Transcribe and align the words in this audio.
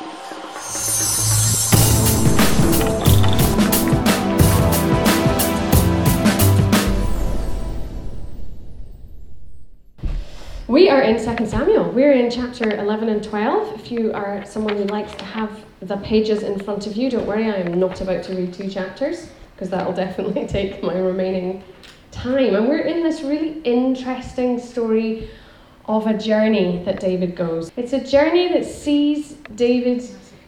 We 0.00 0.06
are 10.88 11.02
in 11.02 11.16
2 11.16 11.46
Samuel. 11.46 11.90
We're 11.90 12.12
in 12.12 12.30
chapter 12.30 12.76
11 12.76 13.08
and 13.08 13.24
12. 13.24 13.80
If 13.80 13.90
you 13.90 14.12
are 14.12 14.44
someone 14.44 14.76
who 14.76 14.84
likes 14.84 15.16
to 15.16 15.24
have 15.24 15.64
the 15.80 15.96
pages 15.96 16.44
in 16.44 16.60
front 16.60 16.86
of 16.86 16.96
you, 16.96 17.10
don't 17.10 17.26
worry, 17.26 17.50
I 17.50 17.56
am 17.56 17.80
not 17.80 18.00
about 18.00 18.22
to 18.24 18.36
read 18.36 18.54
two 18.54 18.70
chapters 18.70 19.30
because 19.54 19.68
that 19.70 19.84
will 19.84 19.94
definitely 20.06 20.46
take 20.46 20.80
my 20.80 20.96
remaining 20.96 21.64
time. 22.12 22.54
And 22.54 22.68
we're 22.68 22.82
in 22.82 23.02
this 23.02 23.22
really 23.22 23.60
interesting 23.62 24.60
story 24.60 25.28
of 25.88 26.06
a 26.06 26.16
journey 26.16 26.82
that 26.84 27.00
David 27.00 27.34
goes. 27.34 27.72
It's 27.76 27.94
a 27.94 28.04
journey 28.04 28.48
that 28.52 28.66
sees 28.66 29.32
David 29.54 30.04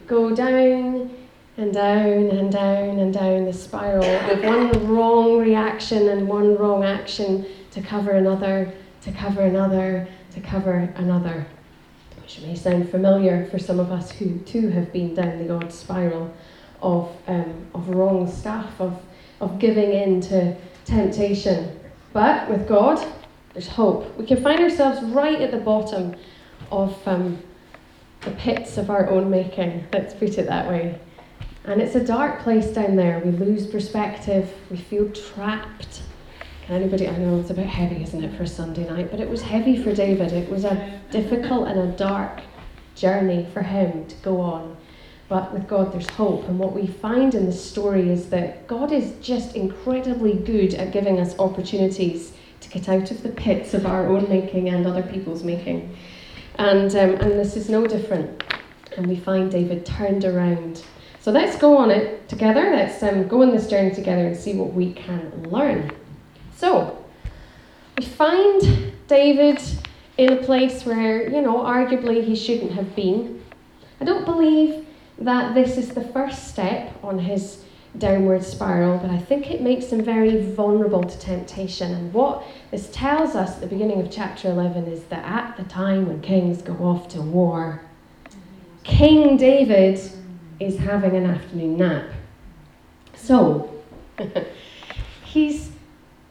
go 0.07 0.35
down 0.35 1.11
and 1.57 1.73
down 1.73 2.29
and 2.29 2.53
down 2.53 2.99
and 2.99 3.13
down 3.13 3.47
the 3.47 3.53
spiral 3.53 4.05
of 4.05 4.45
one 4.45 4.87
wrong 4.87 5.39
reaction 5.39 6.09
and 6.09 6.29
one 6.29 6.57
wrong 6.57 6.85
action 6.85 7.47
to 7.71 7.81
cover 7.81 8.13
another, 8.13 8.71
to 9.03 9.13
cover 9.13 9.41
another, 9.41 10.07
to 10.35 10.41
cover 10.41 10.93
another. 10.97 11.47
Which 12.21 12.41
may 12.43 12.55
sound 12.55 12.91
familiar 12.91 13.47
for 13.47 13.59
some 13.59 13.81
of 13.81 13.91
us 13.91 14.13
who 14.13 14.39
too 14.41 14.69
have 14.69 14.93
been 14.93 15.15
down 15.15 15.47
the 15.47 15.55
odd 15.55 15.73
spiral 15.73 16.33
of, 16.83 17.11
um, 17.27 17.67
of 17.75 17.89
wrong 17.89 18.31
stuff, 18.31 18.79
of, 18.79 19.01
of 19.41 19.59
giving 19.59 19.91
in 19.91 20.21
to 20.23 20.55
temptation. 20.85 21.81
But 22.13 22.49
with 22.51 22.69
God, 22.69 23.05
there's 23.53 23.69
hope. 23.69 24.17
We 24.17 24.27
can 24.27 24.43
find 24.43 24.61
ourselves 24.61 25.03
right 25.03 25.41
at 25.41 25.51
the 25.51 25.59
bottom 25.59 26.15
of 26.71 26.97
um, 27.07 27.39
the 28.23 28.31
pits 28.33 28.77
of 28.77 28.91
our 28.91 29.09
own 29.09 29.31
making, 29.31 29.87
let's 29.93 30.15
put 30.15 30.39
it 30.39 30.47
that 30.47 30.69
way. 30.69 30.99
And 31.65 31.81
it's 31.81 31.95
a 31.95 32.05
dark 32.05 32.41
place 32.41 32.69
down 32.69 32.97
there. 32.97 33.21
We 33.21 33.33
lose 33.33 33.67
perspective, 33.67 34.53
we 34.71 34.77
feel 34.77 35.11
trapped. 35.11 36.03
Can 36.67 36.77
anybody, 36.77 37.09
I 37.09 37.17
know 37.17 37.41
it's 37.41 37.51
a 37.51 37.55
bit 37.55 37.67
heavy, 37.67 38.03
isn't 38.03 38.23
it, 38.23 38.37
for 38.37 38.45
a 38.45 38.47
Sunday 38.47 38.89
night, 38.89 39.11
but 39.11 39.21
it 39.21 39.29
was 39.29 39.43
heavy 39.43 39.83
for 39.83 39.95
David. 39.95 40.33
It 40.33 40.49
was 40.49 40.65
a 40.65 41.01
difficult 41.11 41.69
and 41.69 41.81
a 41.81 41.97
dark 41.97 42.41
journey 42.95 43.47
for 43.53 43.63
him 43.63 44.07
to 44.07 44.15
go 44.17 44.41
on. 44.41 44.77
But 45.29 45.53
with 45.53 45.69
God, 45.69 45.93
there's 45.93 46.09
hope. 46.09 46.45
And 46.49 46.59
what 46.59 46.73
we 46.73 46.87
find 46.87 47.35
in 47.35 47.47
the 47.47 47.53
story 47.53 48.11
is 48.11 48.31
that 48.31 48.67
God 48.67 48.93
is 48.93 49.15
just 49.21 49.55
incredibly 49.55 50.35
good 50.35 50.75
at 50.75 50.93
giving 50.93 51.21
us 51.21 51.39
opportunities 51.39 52.33
get 52.71 52.89
out 52.89 53.11
of 53.11 53.23
the 53.23 53.29
pits 53.29 53.75
of 53.75 53.85
our 53.85 54.07
own 54.07 54.29
making 54.29 54.69
and 54.69 54.87
other 54.87 55.03
people's 55.03 55.43
making. 55.43 55.97
And, 56.57 56.91
um, 56.95 57.11
and 57.17 57.33
this 57.33 57.57
is 57.57 57.69
no 57.69 57.87
different. 57.87 58.43
And 58.97 59.07
we 59.07 59.17
find 59.17 59.51
David 59.51 59.85
turned 59.85 60.25
around. 60.25 60.85
So 61.21 61.31
let's 61.31 61.57
go 61.57 61.77
on 61.77 61.91
it 61.91 62.29
together. 62.29 62.75
Let's 62.75 63.03
um, 63.03 63.29
go 63.29 63.43
on 63.43 63.51
this 63.51 63.69
journey 63.69 63.95
together 63.95 64.27
and 64.27 64.37
see 64.37 64.55
what 64.55 64.73
we 64.73 64.93
can 64.93 65.43
learn. 65.51 65.91
So, 66.57 67.05
we 67.99 68.05
find 68.05 68.93
David 69.07 69.61
in 70.17 70.33
a 70.33 70.37
place 70.37 70.85
where, 70.85 71.29
you 71.31 71.43
know, 71.43 71.59
arguably 71.59 72.25
he 72.25 72.37
shouldn't 72.37 72.73
have 72.73 72.95
been. 72.95 73.43
I 74.01 74.05
don't 74.05 74.25
believe 74.25 74.87
that 75.19 75.55
this 75.55 75.77
is 75.77 75.91
the 75.91 76.05
first 76.05 76.49
step 76.49 76.99
on 77.03 77.19
his 77.19 77.65
downward 77.99 78.45
spiral, 78.45 78.99
but 78.99 79.11
I 79.11 79.19
think 79.19 79.51
it 79.51 79.61
makes 79.61 79.87
him 79.87 80.03
very 80.03 80.53
vulnerable 80.53 81.03
to 81.03 81.19
temptation. 81.19 81.93
And 81.93 82.13
what 82.13 82.45
this 82.71 82.91
tells 82.91 83.35
us 83.35 83.57
at 83.57 83.61
the 83.61 83.67
beginning 83.67 84.01
of 84.01 84.11
chapter 84.11 84.49
11 84.49 84.87
is 84.87 85.05
that 85.05 85.25
at 85.25 85.57
the 85.57 85.65
time 85.65 86.07
when 86.07 86.21
kings 86.21 86.63
go 86.63 86.75
off 86.75 87.09
to 87.09 87.21
war, 87.21 87.83
King 88.85 89.37
David 89.37 90.01
is 90.59 90.79
having 90.79 91.17
an 91.17 91.27
afternoon 91.27 91.77
nap. 91.79 92.11
So, 93.15 93.83
he's 95.25 95.71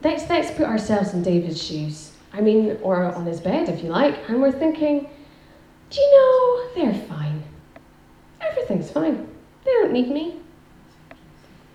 let's 0.03 0.27
let's 0.29 0.51
put 0.51 0.65
ourselves 0.65 1.13
in 1.13 1.23
David's 1.23 1.61
shoes. 1.61 2.13
I 2.31 2.41
mean, 2.41 2.77
or 2.81 3.03
on 3.03 3.25
his 3.25 3.39
bed 3.39 3.69
if 3.69 3.83
you 3.83 3.89
like, 3.89 4.17
and 4.29 4.41
we're 4.41 4.51
thinking, 4.51 5.09
do 5.89 5.99
you 5.99 6.11
know 6.11 6.69
they're 6.75 7.07
fine? 7.07 7.43
Everything's 8.41 8.91
fine. 8.91 9.27
They 9.65 9.71
don't 9.71 9.91
need 9.91 10.09
me. 10.09 10.39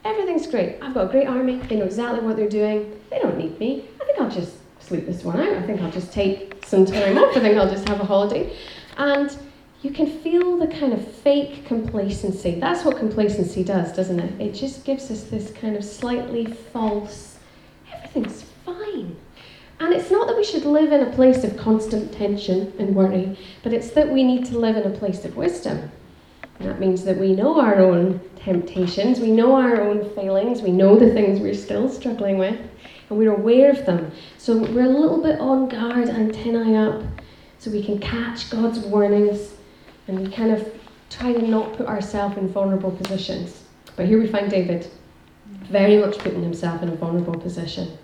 Everything's 0.05 0.47
great. 0.47 0.77
I've 0.83 0.93
got 0.93 1.07
a 1.07 1.09
great 1.09 1.27
army. 1.27 1.57
They 1.61 1.77
know 1.77 1.87
exactly 1.87 2.21
what 2.21 2.37
they're 2.37 2.49
doing. 2.49 3.01
They 3.11 3.19
don't 3.19 3.39
need 3.39 3.59
me. 3.59 3.89
I 4.01 4.05
think 4.05 4.21
I'll 4.21 4.31
just 4.31 4.57
sleep 4.81 5.07
this 5.07 5.25
one 5.25 5.41
out. 5.41 5.53
I 5.55 5.63
think 5.63 5.81
I'll 5.81 5.91
just 5.91 6.13
take 6.13 6.65
some 6.67 6.85
time 6.85 7.17
off. 7.17 7.37
I 7.37 7.41
think 7.41 7.57
I'll 7.57 7.71
just 7.71 7.89
have 7.89 8.01
a 8.01 8.05
holiday. 8.05 8.55
And 8.99 9.35
you 9.83 9.91
can 9.91 10.07
feel 10.21 10.59
the 10.59 10.67
kind 10.67 10.93
of 10.93 11.07
fake 11.07 11.67
complacency. 11.67 12.59
That's 12.61 12.85
what 12.85 12.99
complacency 12.99 13.65
does, 13.65 13.93
doesn't 13.93 14.21
it? 14.21 14.41
It 14.41 14.53
just 14.53 14.85
gives 14.85 15.11
us 15.11 15.25
this 15.25 15.53
kind 15.53 15.77
of 15.77 15.85
slightly 15.85 16.47
false, 16.47 17.39
everything's 17.93 18.45
fine. 18.65 19.17
And 19.81 19.93
it's 19.93 20.11
not 20.11 20.27
that 20.29 20.37
we 20.37 20.45
should 20.45 20.65
live 20.65 20.93
in 20.93 21.03
a 21.03 21.13
place 21.13 21.45
of 21.45 21.57
constant 21.57 22.13
tension 22.13 22.73
and 22.79 22.95
worry, 22.95 23.37
but 23.63 23.73
it's 23.73 23.91
that 23.91 24.11
we 24.11 24.23
need 24.23 24.47
to 24.47 24.59
live 24.59 24.77
in 24.77 24.85
a 24.85 24.97
place 24.97 25.25
of 25.25 25.37
wisdom. 25.37 25.91
That 26.61 26.81
means 26.81 27.05
that 27.05 27.19
we 27.19 27.35
know 27.35 27.61
our 27.61 27.77
own 27.77 28.21
temptations, 28.44 29.21
we 29.21 29.31
know 29.31 29.55
our 29.55 29.81
own 29.81 30.09
failings, 30.15 30.60
we 30.60 30.71
know 30.71 30.99
the 30.99 31.12
things 31.12 31.41
we're 31.41 31.55
still 31.55 31.88
struggling 31.88 32.37
with, 32.37 32.60
and 33.09 33.19
we're 33.19 33.34
aware 33.34 33.71
of 33.71 33.87
them. 33.87 34.12
So 34.37 34.59
we're 34.59 34.84
a 34.84 34.88
little 34.88 35.22
bit 35.22 35.41
on 35.41 35.69
guard, 35.69 36.09
antennae 36.10 36.77
up, 36.77 37.03
so 37.59 37.71
we 37.71 37.82
can 37.82 37.99
catch 37.99 38.50
God's 38.50 38.78
warnings 38.81 39.55
and 40.06 40.21
we 40.21 40.31
kind 40.31 40.53
of 40.53 40.71
try 41.09 41.32
to 41.32 41.41
not 41.41 41.72
put 41.72 41.87
ourselves 41.87 42.37
in 42.37 42.49
vulnerable 42.49 42.91
positions. 42.91 43.62
But 43.97 44.06
here 44.06 44.21
we 44.21 44.27
find 44.27 44.50
David 44.50 44.91
very 45.71 45.97
much 45.97 46.19
putting 46.19 46.43
himself 46.43 46.82
in 46.82 46.91
a 46.91 46.94
vulnerable 46.94 47.38
position. 47.38 47.97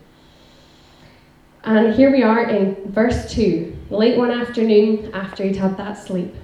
And 1.64 1.94
here 1.94 2.10
we 2.10 2.22
are 2.22 2.48
in 2.48 2.90
verse 2.90 3.30
2, 3.32 3.76
late 3.90 4.16
one 4.16 4.30
afternoon 4.30 5.10
after 5.12 5.44
he'd 5.44 5.56
had 5.56 5.76
that 5.76 5.98
sleep. 5.98 6.34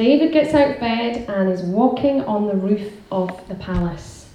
David 0.00 0.32
gets 0.32 0.54
out 0.54 0.70
of 0.70 0.80
bed 0.80 1.28
and 1.28 1.50
is 1.50 1.60
walking 1.60 2.22
on 2.22 2.46
the 2.46 2.54
roof 2.54 2.90
of 3.12 3.46
the 3.48 3.54
palace. 3.56 4.30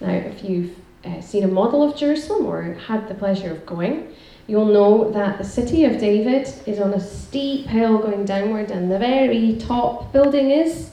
Now, 0.00 0.12
if 0.12 0.44
you've 0.44 0.70
uh, 1.04 1.20
seen 1.20 1.42
a 1.42 1.48
model 1.48 1.82
of 1.82 1.96
Jerusalem 1.96 2.46
or 2.46 2.62
had 2.74 3.08
the 3.08 3.14
pleasure 3.16 3.50
of 3.50 3.66
going, 3.66 4.14
you'll 4.46 4.72
know 4.72 5.10
that 5.10 5.36
the 5.36 5.42
city 5.42 5.84
of 5.84 5.98
David 5.98 6.48
is 6.64 6.78
on 6.78 6.94
a 6.94 7.00
steep 7.00 7.66
hill 7.66 7.98
going 7.98 8.24
downward, 8.24 8.70
and 8.70 8.88
the 8.88 9.00
very 9.00 9.56
top 9.56 10.12
building 10.12 10.52
is 10.52 10.92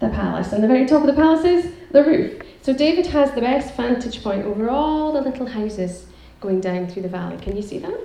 the 0.00 0.08
palace, 0.08 0.52
and 0.52 0.60
the 0.60 0.66
very 0.66 0.84
top 0.84 1.02
of 1.02 1.06
the 1.06 1.12
palace 1.22 1.44
is 1.44 1.72
the 1.92 2.02
roof. 2.02 2.42
So 2.62 2.72
David 2.72 3.06
has 3.06 3.30
the 3.36 3.40
best 3.40 3.72
vantage 3.76 4.20
point 4.20 4.46
over 4.46 4.68
all 4.68 5.12
the 5.12 5.20
little 5.20 5.46
houses 5.46 6.06
going 6.40 6.60
down 6.60 6.88
through 6.88 7.02
the 7.02 7.08
valley. 7.08 7.36
Can 7.36 7.54
you 7.54 7.62
see 7.62 7.78
that? 7.78 8.00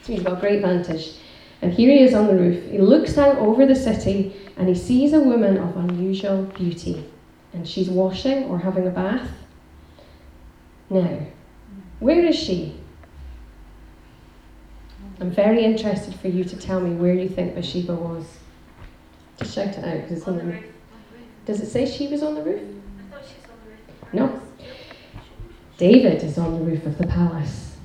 So 0.00 0.14
he's 0.14 0.22
got 0.22 0.40
great 0.40 0.62
vantage. 0.62 1.18
And 1.64 1.72
here 1.72 1.90
he 1.90 2.00
is 2.04 2.12
on 2.12 2.26
the 2.26 2.34
roof. 2.34 2.70
He 2.70 2.76
looks 2.76 3.16
out 3.16 3.38
over 3.38 3.64
the 3.64 3.74
city 3.74 4.36
and 4.58 4.68
he 4.68 4.74
sees 4.74 5.14
a 5.14 5.18
woman 5.18 5.56
of 5.56 5.74
unusual 5.78 6.42
beauty. 6.42 7.10
And 7.54 7.66
she's 7.66 7.88
washing 7.88 8.44
or 8.44 8.58
having 8.58 8.86
a 8.86 8.90
bath. 8.90 9.30
Now, 10.90 11.20
where 12.00 12.22
is 12.22 12.36
she? 12.36 12.78
I'm 15.20 15.30
very 15.30 15.64
interested 15.64 16.14
for 16.16 16.28
you 16.28 16.44
to 16.44 16.54
tell 16.54 16.80
me 16.80 16.96
where 16.96 17.14
you 17.14 17.30
think 17.30 17.54
Bathsheba 17.54 17.94
was. 17.94 18.26
Just 19.38 19.54
shout 19.54 19.68
it 19.68 19.84
out 19.84 20.02
because 20.02 20.18
it's 20.18 20.28
on 20.28 20.36
the 20.36 20.44
roof. 20.44 20.64
Does 21.46 21.60
it 21.62 21.70
say 21.70 21.86
she 21.86 22.08
was 22.08 22.22
on 22.22 22.34
the 22.34 22.42
roof? 22.42 22.62
No. 24.12 24.38
David 25.78 26.22
is 26.22 26.36
on 26.36 26.58
the 26.58 26.70
roof 26.70 26.84
of 26.84 26.98
the 26.98 27.06
palace. 27.06 27.78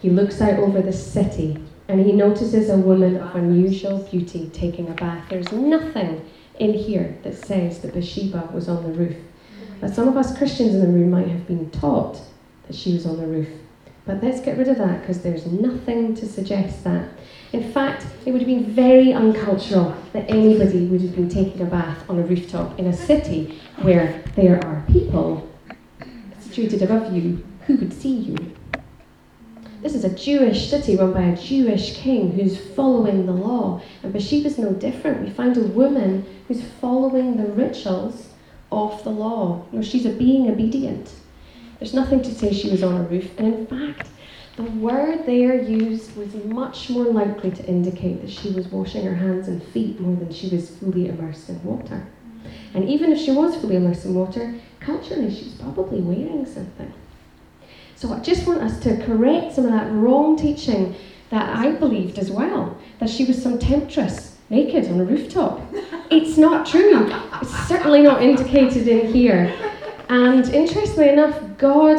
He 0.00 0.08
looks 0.08 0.40
out 0.40 0.58
over 0.58 0.80
the 0.80 0.90
city 0.90 1.62
and 1.88 2.04
he 2.04 2.12
notices 2.12 2.68
a 2.68 2.76
woman 2.76 3.16
of 3.16 3.36
unusual 3.36 3.98
beauty 4.10 4.50
taking 4.52 4.88
a 4.88 4.94
bath. 4.94 5.24
There's 5.28 5.52
nothing 5.52 6.28
in 6.58 6.74
here 6.74 7.16
that 7.22 7.34
says 7.34 7.80
that 7.80 7.94
Bathsheba 7.94 8.50
was 8.52 8.68
on 8.68 8.82
the 8.82 8.92
roof. 8.92 9.16
But 9.80 9.94
some 9.94 10.08
of 10.08 10.16
us 10.16 10.36
Christians 10.36 10.74
in 10.74 10.80
the 10.80 10.88
room 10.88 11.10
might 11.10 11.28
have 11.28 11.46
been 11.46 11.70
taught 11.70 12.20
that 12.66 12.74
she 12.74 12.92
was 12.92 13.06
on 13.06 13.18
the 13.18 13.26
roof. 13.26 13.48
But 14.06 14.22
let's 14.22 14.40
get 14.40 14.56
rid 14.56 14.68
of 14.68 14.78
that 14.78 15.00
because 15.00 15.22
there's 15.22 15.46
nothing 15.46 16.14
to 16.14 16.26
suggest 16.26 16.84
that. 16.84 17.08
In 17.52 17.72
fact, 17.72 18.06
it 18.24 18.32
would 18.32 18.40
have 18.40 18.48
been 18.48 18.64
very 18.64 19.12
uncultural 19.12 19.96
that 20.12 20.30
anybody 20.30 20.86
would 20.86 21.00
have 21.00 21.14
been 21.14 21.28
taking 21.28 21.60
a 21.60 21.64
bath 21.64 22.08
on 22.08 22.18
a 22.18 22.22
rooftop 22.22 22.78
in 22.78 22.86
a 22.86 22.96
city 22.96 23.60
where 23.82 24.22
there 24.36 24.64
are 24.64 24.84
people 24.90 25.48
situated 26.40 26.82
above 26.82 27.12
you 27.12 27.44
who 27.66 27.76
could 27.76 27.92
see 27.92 28.14
you. 28.14 28.36
This 29.86 29.94
is 29.94 30.04
a 30.04 30.16
Jewish 30.16 30.68
city 30.68 30.96
run 30.96 31.12
by 31.12 31.22
a 31.22 31.36
Jewish 31.36 31.96
king 31.96 32.32
who's 32.32 32.58
following 32.58 33.24
the 33.24 33.30
law. 33.30 33.80
And 34.02 34.12
Bathsheba's 34.12 34.58
no 34.58 34.72
different. 34.72 35.22
We 35.22 35.30
find 35.30 35.56
a 35.56 35.60
woman 35.60 36.26
who's 36.48 36.64
following 36.80 37.36
the 37.36 37.46
rituals 37.52 38.30
of 38.72 39.04
the 39.04 39.10
law. 39.10 39.64
You 39.70 39.78
know, 39.78 39.84
she's 39.84 40.04
a 40.04 40.10
being 40.10 40.50
obedient. 40.50 41.14
There's 41.78 41.94
nothing 41.94 42.20
to 42.22 42.34
say 42.34 42.52
she 42.52 42.68
was 42.68 42.82
on 42.82 42.96
a 42.96 43.04
roof. 43.04 43.30
And 43.38 43.54
in 43.54 43.66
fact, 43.68 44.08
the 44.56 44.64
word 44.64 45.24
there 45.24 45.62
used 45.62 46.16
was 46.16 46.34
much 46.34 46.90
more 46.90 47.04
likely 47.04 47.52
to 47.52 47.64
indicate 47.66 48.22
that 48.22 48.30
she 48.32 48.50
was 48.50 48.66
washing 48.66 49.04
her 49.04 49.14
hands 49.14 49.46
and 49.46 49.62
feet 49.62 50.00
more 50.00 50.16
than 50.16 50.32
she 50.32 50.48
was 50.48 50.68
fully 50.68 51.06
immersed 51.06 51.48
in 51.48 51.62
water. 51.62 52.08
And 52.74 52.88
even 52.88 53.12
if 53.12 53.20
she 53.20 53.30
was 53.30 53.54
fully 53.54 53.76
immersed 53.76 54.04
in 54.04 54.16
water, 54.16 54.52
culturally 54.80 55.32
she 55.32 55.44
was 55.44 55.54
probably 55.54 56.00
wearing 56.00 56.44
something. 56.44 56.92
So 57.96 58.12
I 58.12 58.20
just 58.20 58.46
want 58.46 58.60
us 58.60 58.78
to 58.80 59.02
correct 59.04 59.54
some 59.54 59.64
of 59.64 59.72
that 59.72 59.90
wrong 59.90 60.36
teaching 60.36 60.94
that 61.30 61.56
I 61.56 61.72
believed 61.72 62.18
as 62.18 62.30
well, 62.30 62.76
that 63.00 63.08
she 63.08 63.24
was 63.24 63.42
some 63.42 63.58
temptress 63.58 64.36
naked 64.50 64.86
on 64.90 65.00
a 65.00 65.04
rooftop. 65.04 65.60
It's 66.10 66.36
not 66.36 66.66
true. 66.66 67.10
It's 67.40 67.66
certainly 67.66 68.02
not 68.02 68.22
indicated 68.22 68.86
in 68.86 69.12
here. 69.12 69.52
And 70.08 70.48
interestingly 70.50 71.08
enough, 71.08 71.40
God 71.58 71.98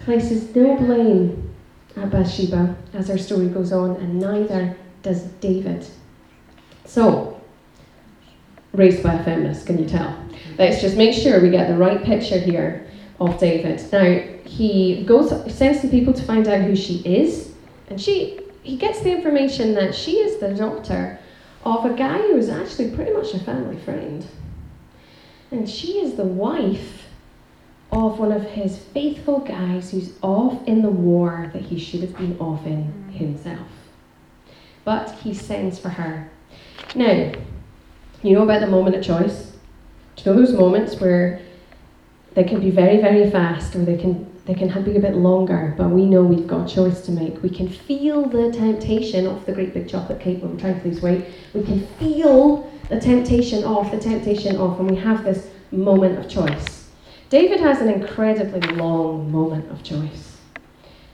places 0.00 0.54
no 0.56 0.76
blame 0.76 1.54
at 1.96 2.10
Bathsheba 2.10 2.74
as 2.94 3.10
our 3.10 3.18
story 3.18 3.48
goes 3.48 3.70
on, 3.70 3.96
and 3.96 4.18
neither 4.18 4.76
does 5.02 5.22
David. 5.40 5.86
So, 6.84 7.40
raised 8.72 9.02
by 9.02 9.14
a 9.14 9.24
feminist, 9.24 9.66
can 9.66 9.78
you 9.78 9.88
tell? 9.88 10.18
Let's 10.58 10.80
just 10.80 10.96
make 10.96 11.14
sure 11.14 11.40
we 11.40 11.50
get 11.50 11.68
the 11.68 11.76
right 11.76 12.02
picture 12.02 12.38
here 12.38 12.88
of 13.20 13.38
David. 13.38 13.80
Now, 13.92 14.33
he 14.44 15.04
goes, 15.04 15.30
sends 15.54 15.80
some 15.80 15.90
people 15.90 16.12
to 16.12 16.22
find 16.22 16.46
out 16.46 16.60
who 16.60 16.76
she 16.76 16.98
is, 16.98 17.52
and 17.88 18.00
she 18.00 18.40
he 18.62 18.76
gets 18.76 19.00
the 19.00 19.12
information 19.12 19.74
that 19.74 19.94
she 19.94 20.12
is 20.12 20.38
the 20.38 20.54
daughter 20.54 21.18
of 21.64 21.84
a 21.84 21.94
guy 21.94 22.18
who 22.18 22.36
is 22.36 22.48
actually 22.48 22.90
pretty 22.90 23.12
much 23.12 23.34
a 23.34 23.38
family 23.38 23.76
friend. 23.76 24.26
And 25.50 25.68
she 25.68 25.98
is 25.98 26.14
the 26.14 26.24
wife 26.24 27.06
of 27.92 28.18
one 28.18 28.32
of 28.32 28.42
his 28.42 28.78
faithful 28.78 29.40
guys 29.40 29.90
who's 29.90 30.14
off 30.22 30.66
in 30.66 30.82
the 30.82 30.90
war 30.90 31.50
that 31.52 31.62
he 31.62 31.78
should 31.78 32.00
have 32.00 32.16
been 32.16 32.38
off 32.38 32.66
in 32.66 32.90
himself. 33.10 33.68
But 34.84 35.12
he 35.12 35.34
sends 35.34 35.78
for 35.78 35.90
her. 35.90 36.30
Now, 36.94 37.32
you 38.22 38.34
know 38.34 38.42
about 38.42 38.60
the 38.60 38.66
moment 38.66 38.96
of 38.96 39.04
choice? 39.04 39.52
Do 40.16 40.24
you 40.24 40.34
know 40.34 40.40
those 40.40 40.54
moments 40.54 40.98
where 41.00 41.40
they 42.34 42.44
can 42.44 42.60
be 42.60 42.70
very, 42.70 43.00
very 43.00 43.30
fast, 43.30 43.76
or 43.76 43.84
they 43.84 43.96
can 43.96 44.33
they 44.46 44.54
can 44.54 44.84
be 44.84 44.96
a 44.96 45.00
bit 45.00 45.14
longer, 45.14 45.74
but 45.78 45.88
we 45.88 46.04
know 46.04 46.22
we've 46.22 46.46
got 46.46 46.70
a 46.70 46.74
choice 46.74 47.00
to 47.02 47.12
make. 47.12 47.42
We 47.42 47.48
can 47.48 47.68
feel 47.68 48.26
the 48.26 48.52
temptation 48.52 49.26
of 49.26 49.46
the 49.46 49.52
great 49.52 49.72
big 49.72 49.88
chocolate 49.88 50.20
cake 50.20 50.42
when 50.42 50.52
we're 50.52 50.60
trying 50.60 50.80
to 50.80 50.88
lose 50.88 51.00
weight. 51.00 51.24
We 51.54 51.62
can 51.62 51.86
feel 51.98 52.70
the 52.90 53.00
temptation 53.00 53.64
off, 53.64 53.90
the 53.90 53.98
temptation 53.98 54.56
off, 54.56 54.78
and 54.78 54.90
we 54.90 54.96
have 54.96 55.24
this 55.24 55.48
moment 55.70 56.18
of 56.18 56.28
choice. 56.28 56.90
David 57.30 57.60
has 57.60 57.80
an 57.80 57.88
incredibly 57.88 58.60
long 58.76 59.32
moment 59.32 59.70
of 59.70 59.82
choice. 59.82 60.36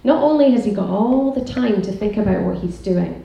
Not 0.03 0.23
only 0.23 0.51
has 0.51 0.65
he 0.65 0.73
got 0.73 0.91
all 0.91 1.31
the 1.31 1.45
time 1.45 1.83
to 1.83 1.93
think 1.93 2.17
about 2.17 2.43
what 2.43 2.59
he's 2.59 2.79
doing, 2.79 3.25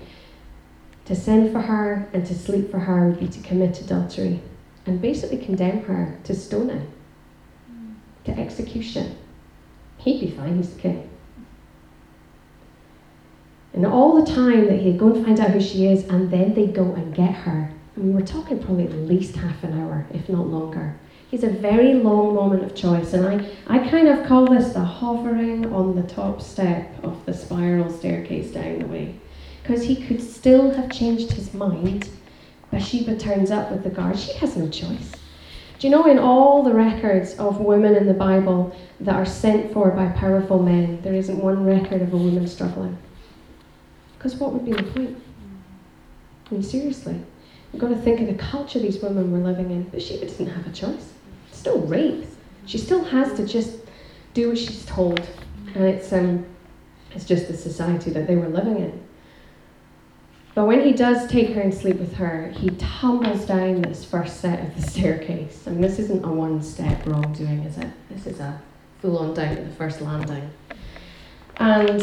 to 1.06 1.16
send 1.16 1.52
for 1.52 1.62
her 1.62 2.07
and 2.13 2.25
to 2.28 2.36
sleep 2.36 2.69
for 2.69 2.80
her 2.80 3.10
would 3.10 3.19
be 3.19 3.28
to 3.28 3.40
commit 3.42 3.81
adultery 3.81 4.42
and 4.86 5.02
basically 5.02 5.38
condemn 5.38 5.84
her 5.84 6.19
to 6.25 6.36
stoning, 6.36 6.92
to 8.25 8.31
execution. 8.38 9.16
He'd 9.97 10.19
be 10.19 10.31
fine, 10.31 10.57
he's 10.57 10.75
king. 10.75 11.09
And 13.74 13.86
all 13.86 14.24
the 14.24 14.31
time 14.31 14.68
that 14.68 14.80
he'd 14.80 14.97
go 14.97 15.12
and 15.12 15.25
find 15.25 15.39
out 15.39 15.51
who 15.51 15.59
she 15.59 15.88
is, 15.88 16.07
and 16.07 16.31
then 16.31 16.53
they'd 16.53 16.74
go 16.74 16.94
and 16.94 17.13
get 17.13 17.33
her. 17.33 17.71
I 17.95 18.00
mean, 18.00 18.13
we're 18.13 18.25
talking 18.25 18.59
probably 18.59 18.86
at 18.86 18.94
least 18.94 19.36
half 19.36 19.63
an 19.63 19.80
hour, 19.80 20.06
if 20.13 20.30
not 20.30 20.47
longer. 20.47 20.97
He's 21.30 21.44
a 21.44 21.50
very 21.50 21.95
long 21.95 22.36
moment 22.36 22.63
of 22.63 22.75
choice, 22.75 23.13
and 23.13 23.27
I, 23.27 23.50
I 23.68 23.89
kind 23.89 24.07
of 24.07 24.25
call 24.25 24.45
this 24.45 24.74
the 24.74 24.80
hovering 24.80 25.74
on 25.74 25.95
the 25.95 26.03
top 26.03 26.42
step 26.42 27.03
of 27.03 27.25
the 27.25 27.33
spiral 27.33 27.92
staircase 27.92 28.51
down 28.51 28.80
the 28.80 28.88
way. 28.88 29.15
Because 29.62 29.83
he 29.83 29.95
could 29.95 30.21
still 30.21 30.71
have 30.71 30.92
changed 30.92 31.31
his 31.31 31.53
mind. 31.53 32.09
Bathsheba 32.71 33.18
turns 33.18 33.51
up 33.51 33.71
with 33.71 33.83
the 33.83 33.89
guard. 33.89 34.18
She 34.18 34.33
has 34.33 34.56
no 34.56 34.69
choice. 34.69 35.12
Do 35.77 35.88
you 35.88 35.92
know 35.92 36.06
in 36.06 36.19
all 36.19 36.63
the 36.63 36.74
records 36.74 37.33
of 37.33 37.60
women 37.60 37.95
in 37.95 38.07
the 38.07 38.13
Bible 38.13 38.75
that 39.01 39.16
are 39.16 39.25
sent 39.25 39.74
for 39.74 39.92
by 39.92 40.07
powerful 40.10 40.62
men, 40.62 41.01
there 41.01 41.13
isn't 41.13 41.38
one 41.38 41.66
record 41.66 42.01
of 42.01 42.13
a 42.13 42.18
woman 42.18 42.48
struggling? 42.48 42.98
Because 44.18 44.36
what 44.36 44.54
would 44.54 44.66
be 44.66 44.72
the 44.72 44.83
point? 44.83 45.22
I 46.50 46.54
mean, 46.54 46.63
seriously. 46.63 47.19
You've 47.74 47.81
got 47.81 47.89
to 47.89 47.98
think 47.98 48.22
of 48.22 48.27
the 48.27 48.36
culture 48.36 48.80
these 48.80 49.00
women 49.00 49.31
were 49.31 49.39
living 49.39 49.69
in. 49.72 49.83
But 49.83 49.94
Bathsheba 49.94 50.25
didn't 50.27 50.48
have 50.48 50.66
a 50.66 50.72
choice 50.72 51.12
It's 51.50 51.60
still 51.60 51.81
rape. 51.81 52.25
She 52.66 52.78
still 52.78 53.04
has 53.04 53.36
to 53.36 53.45
just 53.45 53.80
do 54.33 54.50
what 54.50 54.57
she's 54.57 54.86
told. 54.86 55.28
And 55.74 55.83
it's, 55.83 56.13
um, 56.13 56.45
it's 57.12 57.25
just 57.25 57.50
the 57.50 57.57
society 57.57 58.12
that 58.12 58.28
they 58.28 58.38
were 58.38 58.48
living 58.48 58.78
in. 58.78 59.06
But 60.56 60.68
when 60.68 60.81
he 60.81 60.94
does 60.94 61.28
take 61.28 61.50
her 61.50 61.60
and 61.60 61.74
sleep 61.74 61.98
with 61.98 62.13
her, 62.13 62.48
he 62.48 62.69
tumbles 62.72 63.46
down 63.46 63.81
this 63.81 64.06
first 64.06 64.40
set 64.40 64.66
of 64.66 64.74
the 64.74 64.90
staircase. 64.90 65.63
I 65.68 65.72
mean, 65.72 65.81
this 65.81 66.00
isn't 66.00 66.24
a 66.24 66.30
one 66.30 66.63
step 66.63 67.06
wrongdoing, 67.06 67.60
is 67.63 67.78
it? 67.78 67.90
This 68.10 68.25
is 68.25 68.40
a 68.40 68.62
full 69.02 69.18
on 69.18 69.34
down 69.34 69.57
to 69.57 69.63
the 69.63 69.75
first 69.75 70.00
landing. 70.00 70.50
And 71.57 72.02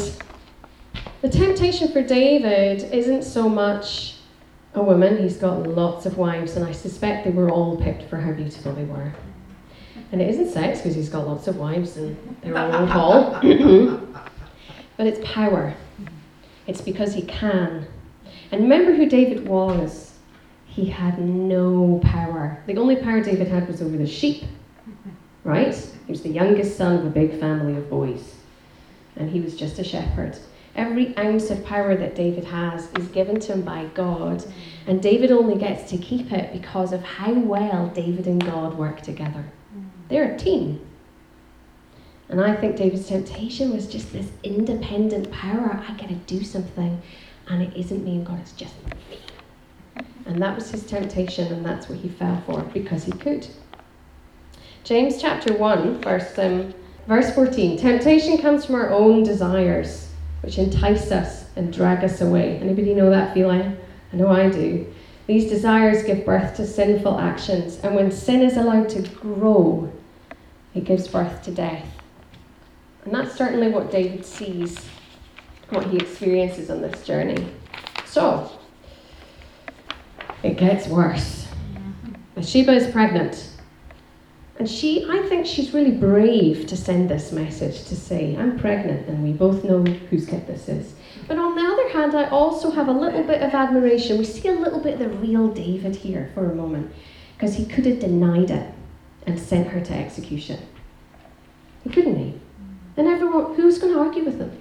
the 1.22 1.30
temptation 1.30 1.92
for 1.92 2.02
David 2.02 2.92
isn't 2.92 3.22
so 3.22 3.48
much 3.48 4.16
a 4.74 4.82
woman, 4.82 5.16
he's 5.18 5.36
got 5.38 5.66
lots 5.66 6.04
of 6.04 6.18
wives, 6.18 6.56
and 6.56 6.64
I 6.64 6.72
suspect 6.72 7.24
they 7.24 7.30
were 7.30 7.50
all 7.50 7.76
picked 7.78 8.08
for 8.08 8.18
how 8.18 8.32
beautiful 8.32 8.74
they 8.74 8.84
were. 8.84 9.12
And 10.12 10.20
it 10.20 10.28
isn't 10.28 10.50
sex 10.50 10.80
because 10.80 10.94
he's 10.94 11.08
got 11.08 11.26
lots 11.26 11.48
of 11.48 11.56
wives 11.56 11.96
and 11.96 12.36
they're 12.42 12.56
all 12.56 12.72
on 12.72 12.88
call. 12.88 13.30
but 14.98 15.06
it's 15.06 15.20
power. 15.24 15.74
It's 16.66 16.82
because 16.82 17.14
he 17.14 17.22
can. 17.22 17.86
And 18.52 18.62
remember 18.62 18.94
who 18.94 19.06
David 19.06 19.48
was. 19.48 20.12
He 20.66 20.86
had 20.86 21.18
no 21.18 22.00
power. 22.04 22.62
The 22.66 22.76
only 22.76 22.96
power 22.96 23.20
David 23.20 23.48
had 23.48 23.66
was 23.66 23.82
over 23.82 23.96
the 23.96 24.06
sheep. 24.06 24.44
Right? 25.44 25.74
He 26.06 26.12
was 26.12 26.22
the 26.22 26.30
youngest 26.30 26.76
son 26.76 26.98
of 26.98 27.06
a 27.06 27.10
big 27.10 27.40
family 27.40 27.76
of 27.76 27.90
boys. 27.90 28.36
And 29.16 29.28
he 29.30 29.40
was 29.40 29.56
just 29.56 29.78
a 29.78 29.84
shepherd. 29.84 30.38
Every 30.74 31.16
ounce 31.18 31.50
of 31.50 31.64
power 31.64 31.96
that 31.96 32.14
David 32.14 32.44
has 32.44 32.88
is 32.92 33.08
given 33.08 33.40
to 33.40 33.52
him 33.52 33.62
by 33.62 33.86
God. 33.94 34.44
And 34.86 35.02
David 35.02 35.30
only 35.30 35.58
gets 35.58 35.90
to 35.90 35.98
keep 35.98 36.32
it 36.32 36.52
because 36.52 36.92
of 36.92 37.02
how 37.02 37.32
well 37.32 37.88
David 37.88 38.26
and 38.26 38.42
God 38.42 38.78
work 38.78 39.02
together. 39.02 39.44
They're 40.08 40.34
a 40.34 40.38
team. 40.38 40.80
And 42.28 42.40
I 42.40 42.56
think 42.56 42.76
David's 42.76 43.08
temptation 43.08 43.74
was 43.74 43.86
just 43.86 44.12
this 44.12 44.30
independent 44.42 45.30
power. 45.30 45.84
I 45.86 45.92
gotta 45.98 46.14
do 46.14 46.42
something, 46.42 47.02
and 47.52 47.62
it 47.62 47.76
isn't 47.76 48.02
me 48.02 48.16
and 48.16 48.26
God, 48.26 48.40
it's 48.40 48.52
just 48.52 48.74
me. 48.86 48.92
And 50.24 50.40
that 50.40 50.54
was 50.54 50.70
his 50.70 50.86
temptation, 50.86 51.52
and 51.52 51.64
that's 51.64 51.88
what 51.88 51.98
he 51.98 52.08
fell 52.08 52.42
for 52.46 52.62
because 52.72 53.04
he 53.04 53.12
could. 53.12 53.46
James 54.84 55.20
chapter 55.20 55.54
1, 55.54 56.00
verse, 56.00 56.38
um, 56.38 56.72
verse 57.06 57.34
14 57.34 57.78
Temptation 57.78 58.38
comes 58.38 58.64
from 58.64 58.76
our 58.76 58.90
own 58.90 59.22
desires, 59.22 60.08
which 60.42 60.58
entice 60.58 61.10
us 61.10 61.44
and 61.56 61.72
drag 61.72 62.02
us 62.02 62.22
away. 62.22 62.56
Anybody 62.56 62.94
know 62.94 63.10
that 63.10 63.34
feeling? 63.34 63.76
I 64.12 64.16
know 64.16 64.28
I 64.28 64.48
do. 64.48 64.86
These 65.26 65.50
desires 65.50 66.02
give 66.04 66.24
birth 66.24 66.56
to 66.56 66.66
sinful 66.66 67.20
actions, 67.20 67.78
and 67.80 67.94
when 67.94 68.10
sin 68.10 68.42
is 68.42 68.56
allowed 68.56 68.88
to 68.90 69.02
grow, 69.02 69.92
it 70.74 70.84
gives 70.84 71.06
birth 71.06 71.42
to 71.42 71.50
death. 71.50 71.86
And 73.04 73.14
that's 73.14 73.34
certainly 73.34 73.68
what 73.68 73.90
David 73.90 74.24
sees, 74.24 74.88
what 75.72 75.86
he 75.86 75.96
experiences 75.96 76.70
on 76.70 76.80
this 76.80 77.04
journey. 77.04 77.46
So, 78.04 78.50
it 80.42 80.56
gets 80.56 80.88
worse. 80.88 81.48
Bathsheba 82.34 82.72
is 82.72 82.90
pregnant. 82.90 83.48
And 84.58 84.68
she, 84.68 85.04
I 85.08 85.26
think 85.28 85.46
she's 85.46 85.74
really 85.74 85.92
brave 85.92 86.66
to 86.66 86.76
send 86.76 87.08
this 87.08 87.32
message 87.32 87.84
to 87.86 87.96
say, 87.96 88.36
I'm 88.36 88.58
pregnant, 88.58 89.08
and 89.08 89.22
we 89.22 89.32
both 89.32 89.64
know 89.64 89.82
whose 89.82 90.26
kid 90.26 90.46
this 90.46 90.68
is. 90.68 90.94
But 91.26 91.38
on 91.38 91.54
the 91.54 91.62
other 91.62 91.88
hand, 91.88 92.14
I 92.14 92.28
also 92.28 92.70
have 92.70 92.88
a 92.88 92.92
little 92.92 93.22
bit 93.22 93.42
of 93.42 93.54
admiration. 93.54 94.18
We 94.18 94.24
see 94.24 94.48
a 94.48 94.52
little 94.52 94.80
bit 94.80 95.00
of 95.00 95.00
the 95.00 95.08
real 95.08 95.48
David 95.48 95.96
here 95.96 96.30
for 96.34 96.50
a 96.50 96.54
moment, 96.54 96.92
because 97.34 97.54
he 97.54 97.64
could 97.64 97.86
have 97.86 98.00
denied 98.00 98.50
it 98.50 98.72
and 99.26 99.38
sent 99.38 99.68
her 99.68 99.80
to 99.80 99.94
execution. 99.94 100.60
He 101.84 101.90
couldn't 101.90 102.16
eh? 102.16 102.24
he? 102.24 102.40
And 102.96 103.08
everyone, 103.08 103.54
who's 103.54 103.78
going 103.78 103.94
to 103.94 104.00
argue 104.00 104.24
with 104.24 104.38
him? 104.38 104.60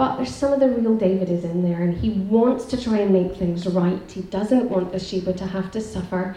But 0.00 0.16
there's 0.16 0.34
some 0.34 0.54
of 0.54 0.60
the 0.60 0.68
real 0.70 0.96
David 0.96 1.28
is 1.28 1.44
in 1.44 1.62
there, 1.62 1.82
and 1.82 1.94
he 1.94 2.08
wants 2.08 2.64
to 2.64 2.82
try 2.82 3.00
and 3.00 3.12
make 3.12 3.36
things 3.36 3.66
right. 3.66 4.00
He 4.10 4.22
doesn't 4.22 4.70
want 4.70 4.92
Bathsheba 4.92 5.34
to 5.34 5.46
have 5.46 5.70
to 5.72 5.80
suffer. 5.82 6.36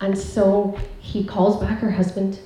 And 0.00 0.16
so 0.16 0.78
he 1.00 1.24
calls 1.24 1.60
back 1.60 1.80
her 1.80 1.90
husband. 1.90 2.38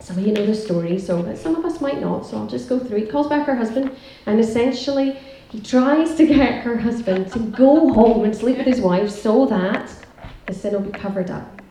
Some 0.00 0.18
of 0.18 0.26
you 0.26 0.32
know 0.32 0.44
the 0.44 0.56
story, 0.56 0.98
so 0.98 1.22
but 1.22 1.38
some 1.38 1.54
of 1.54 1.64
us 1.64 1.80
might 1.80 2.00
not, 2.00 2.26
so 2.26 2.38
I'll 2.38 2.48
just 2.48 2.68
go 2.68 2.80
through. 2.80 2.98
He 2.98 3.06
calls 3.06 3.28
back 3.28 3.46
her 3.46 3.54
husband, 3.54 3.96
and 4.26 4.40
essentially 4.40 5.16
he 5.50 5.60
tries 5.60 6.16
to 6.16 6.26
get 6.34 6.64
her 6.64 6.76
husband 6.76 7.30
to 7.30 7.38
go 7.38 7.92
home 7.92 8.24
and 8.24 8.34
sleep 8.34 8.56
with 8.56 8.66
his 8.66 8.80
wife 8.80 9.08
so 9.08 9.46
that 9.46 9.88
the 10.46 10.52
sin 10.52 10.72
will 10.72 10.80
be 10.80 10.90
covered 10.90 11.30
up. 11.30 11.62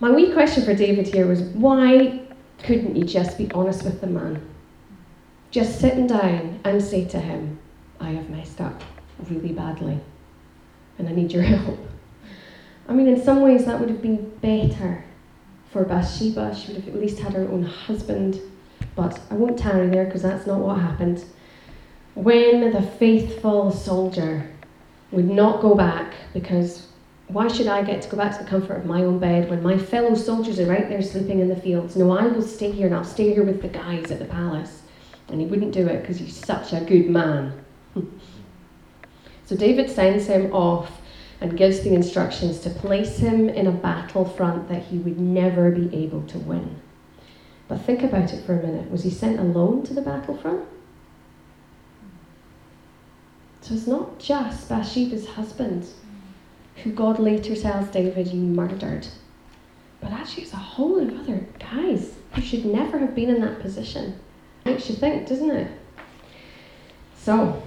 My 0.00 0.10
wee 0.10 0.34
question 0.34 0.66
for 0.66 0.74
David 0.74 1.06
here 1.06 1.26
was 1.26 1.40
why 1.40 2.20
couldn't 2.62 2.94
you 2.94 3.04
just 3.04 3.38
be 3.38 3.50
honest 3.52 3.84
with 3.84 4.02
the 4.02 4.06
man? 4.06 4.51
Just 5.52 5.78
sitting 5.78 6.06
down 6.06 6.58
and 6.64 6.82
say 6.82 7.04
to 7.04 7.20
him, 7.20 7.58
I 8.00 8.10
have 8.10 8.30
messed 8.30 8.60
up 8.60 8.82
really 9.30 9.52
badly 9.52 10.00
and 10.98 11.08
I 11.08 11.12
need 11.12 11.30
your 11.30 11.42
help. 11.54 11.78
I 12.88 12.94
mean, 12.94 13.06
in 13.06 13.22
some 13.22 13.42
ways, 13.42 13.66
that 13.66 13.78
would 13.78 13.90
have 13.90 14.02
been 14.02 14.30
better 14.40 15.04
for 15.70 15.84
Bathsheba. 15.84 16.56
She 16.56 16.72
would 16.72 16.82
have 16.82 16.94
at 16.94 17.00
least 17.00 17.20
had 17.20 17.34
her 17.34 17.42
own 17.42 17.62
husband. 17.62 18.40
But 18.96 19.20
I 19.30 19.34
won't 19.34 19.58
tarry 19.58 19.88
there 19.88 20.06
because 20.06 20.22
that's 20.22 20.46
not 20.46 20.58
what 20.58 20.80
happened. 20.80 21.24
When 22.14 22.72
the 22.72 22.82
faithful 22.82 23.70
soldier 23.70 24.50
would 25.12 25.28
not 25.28 25.60
go 25.60 25.74
back 25.74 26.14
because 26.32 26.88
why 27.28 27.48
should 27.48 27.66
I 27.66 27.82
get 27.82 28.02
to 28.02 28.08
go 28.08 28.16
back 28.16 28.36
to 28.36 28.44
the 28.44 28.50
comfort 28.50 28.74
of 28.74 28.86
my 28.86 29.04
own 29.04 29.18
bed 29.18 29.48
when 29.48 29.62
my 29.62 29.78
fellow 29.78 30.14
soldiers 30.14 30.58
are 30.58 30.66
right 30.66 30.88
there 30.88 31.00
sleeping 31.00 31.40
in 31.40 31.48
the 31.48 31.56
fields? 31.56 31.94
No, 31.96 32.10
I 32.10 32.26
will 32.26 32.42
stay 32.42 32.70
here 32.70 32.86
and 32.86 32.94
I'll 32.94 33.04
stay 33.04 33.32
here 33.32 33.44
with 33.44 33.62
the 33.62 33.68
guys 33.68 34.10
at 34.10 34.18
the 34.18 34.24
palace. 34.26 34.81
And 35.28 35.40
he 35.40 35.46
wouldn't 35.46 35.72
do 35.72 35.86
it 35.86 36.02
because 36.02 36.18
he's 36.18 36.36
such 36.36 36.72
a 36.72 36.80
good 36.80 37.08
man. 37.08 37.64
so 39.46 39.56
David 39.56 39.90
sends 39.90 40.26
him 40.26 40.52
off 40.52 41.00
and 41.40 41.56
gives 41.56 41.80
the 41.80 41.94
instructions 41.94 42.60
to 42.60 42.70
place 42.70 43.18
him 43.18 43.48
in 43.48 43.66
a 43.66 43.72
battlefront 43.72 44.68
that 44.68 44.84
he 44.84 44.98
would 44.98 45.18
never 45.18 45.70
be 45.70 45.94
able 45.96 46.22
to 46.28 46.38
win. 46.38 46.80
But 47.68 47.80
think 47.82 48.02
about 48.02 48.32
it 48.32 48.44
for 48.44 48.58
a 48.58 48.62
minute. 48.62 48.90
Was 48.90 49.02
he 49.02 49.10
sent 49.10 49.40
alone 49.40 49.82
to 49.84 49.94
the 49.94 50.02
battlefront? 50.02 50.68
So 53.62 53.74
it's 53.74 53.86
not 53.86 54.18
just 54.18 54.68
Bathsheba's 54.68 55.26
husband 55.26 55.88
who 56.82 56.92
God 56.92 57.18
later 57.18 57.54
tells 57.54 57.88
David 57.88 58.28
you 58.28 58.40
murdered. 58.40 59.06
But 60.00 60.12
actually, 60.12 60.44
it's 60.44 60.52
a 60.52 60.56
whole 60.56 60.98
lot 60.98 61.12
of 61.12 61.20
other 61.20 61.46
guys 61.58 62.14
who 62.32 62.40
should 62.40 62.64
never 62.64 62.98
have 62.98 63.14
been 63.14 63.30
in 63.30 63.40
that 63.40 63.60
position. 63.60 64.18
Makes 64.64 64.88
you 64.88 64.96
think, 64.96 65.28
doesn't 65.28 65.50
it? 65.50 65.70
So, 67.16 67.62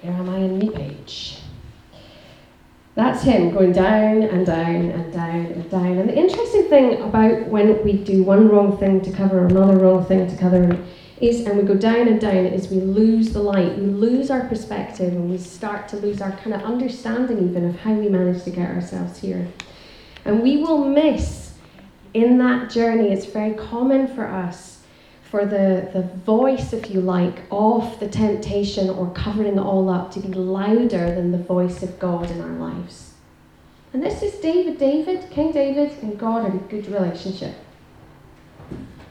where 0.00 0.12
am 0.12 0.30
I 0.30 0.38
in 0.38 0.58
me 0.58 0.70
page? 0.70 1.38
That's 2.94 3.22
him 3.22 3.52
going 3.52 3.72
down 3.72 4.22
and 4.22 4.44
down 4.44 4.90
and 4.90 5.12
down 5.12 5.46
and 5.46 5.70
down. 5.70 5.98
And 5.98 6.08
the 6.08 6.16
interesting 6.16 6.68
thing 6.68 7.00
about 7.00 7.46
when 7.46 7.84
we 7.84 7.92
do 7.92 8.24
one 8.24 8.48
wrong 8.48 8.76
thing 8.76 9.00
to 9.02 9.12
cover 9.12 9.46
another 9.46 9.78
wrong 9.78 10.04
thing 10.04 10.28
to 10.28 10.36
cover 10.36 10.76
is, 11.20 11.46
and 11.46 11.58
we 11.58 11.64
go 11.64 11.74
down 11.74 12.08
and 12.08 12.20
down, 12.20 12.46
is 12.46 12.68
we 12.68 12.80
lose 12.80 13.32
the 13.32 13.40
light. 13.40 13.78
We 13.78 13.86
lose 13.86 14.30
our 14.30 14.48
perspective 14.48 15.12
and 15.12 15.30
we 15.30 15.38
start 15.38 15.88
to 15.90 15.96
lose 15.96 16.20
our 16.20 16.32
kind 16.32 16.54
of 16.54 16.62
understanding 16.62 17.48
even 17.48 17.68
of 17.68 17.78
how 17.80 17.92
we 17.92 18.08
manage 18.08 18.42
to 18.44 18.50
get 18.50 18.70
ourselves 18.70 19.18
here. 19.18 19.46
And 20.24 20.42
we 20.42 20.56
will 20.56 20.84
miss 20.84 21.54
in 22.14 22.38
that 22.38 22.70
journey, 22.70 23.12
it's 23.12 23.26
very 23.26 23.54
common 23.54 24.08
for 24.08 24.26
us 24.26 24.77
for 25.30 25.44
the, 25.44 25.90
the 25.92 26.02
voice, 26.24 26.72
if 26.72 26.90
you 26.90 27.00
like, 27.00 27.42
of 27.50 28.00
the 28.00 28.08
temptation 28.08 28.88
or 28.88 29.10
covering 29.12 29.58
it 29.58 29.60
all 29.60 29.90
up 29.90 30.10
to 30.12 30.20
be 30.20 30.28
louder 30.28 31.14
than 31.14 31.32
the 31.32 31.38
voice 31.38 31.82
of 31.82 31.98
God 31.98 32.30
in 32.30 32.40
our 32.40 32.56
lives. 32.56 33.12
And 33.92 34.02
this 34.02 34.22
is 34.22 34.40
David. 34.40 34.78
David, 34.78 35.30
King 35.30 35.52
David, 35.52 35.92
and 36.02 36.18
God 36.18 36.44
had 36.44 36.54
a 36.54 36.64
good 36.64 36.86
relationship. 36.88 37.54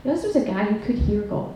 This 0.03 0.23
was 0.23 0.35
a 0.35 0.45
guy 0.45 0.63
who 0.63 0.79
could 0.79 1.03
hear 1.03 1.21
God. 1.21 1.55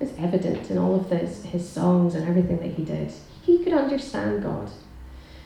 It's 0.00 0.18
evident 0.18 0.70
in 0.70 0.78
all 0.78 0.94
of 0.94 1.10
this, 1.10 1.44
his 1.44 1.68
songs 1.68 2.14
and 2.14 2.28
everything 2.28 2.58
that 2.58 2.72
he 2.72 2.84
did. 2.84 3.12
He 3.42 3.62
could 3.62 3.72
understand 3.72 4.42
God, 4.42 4.70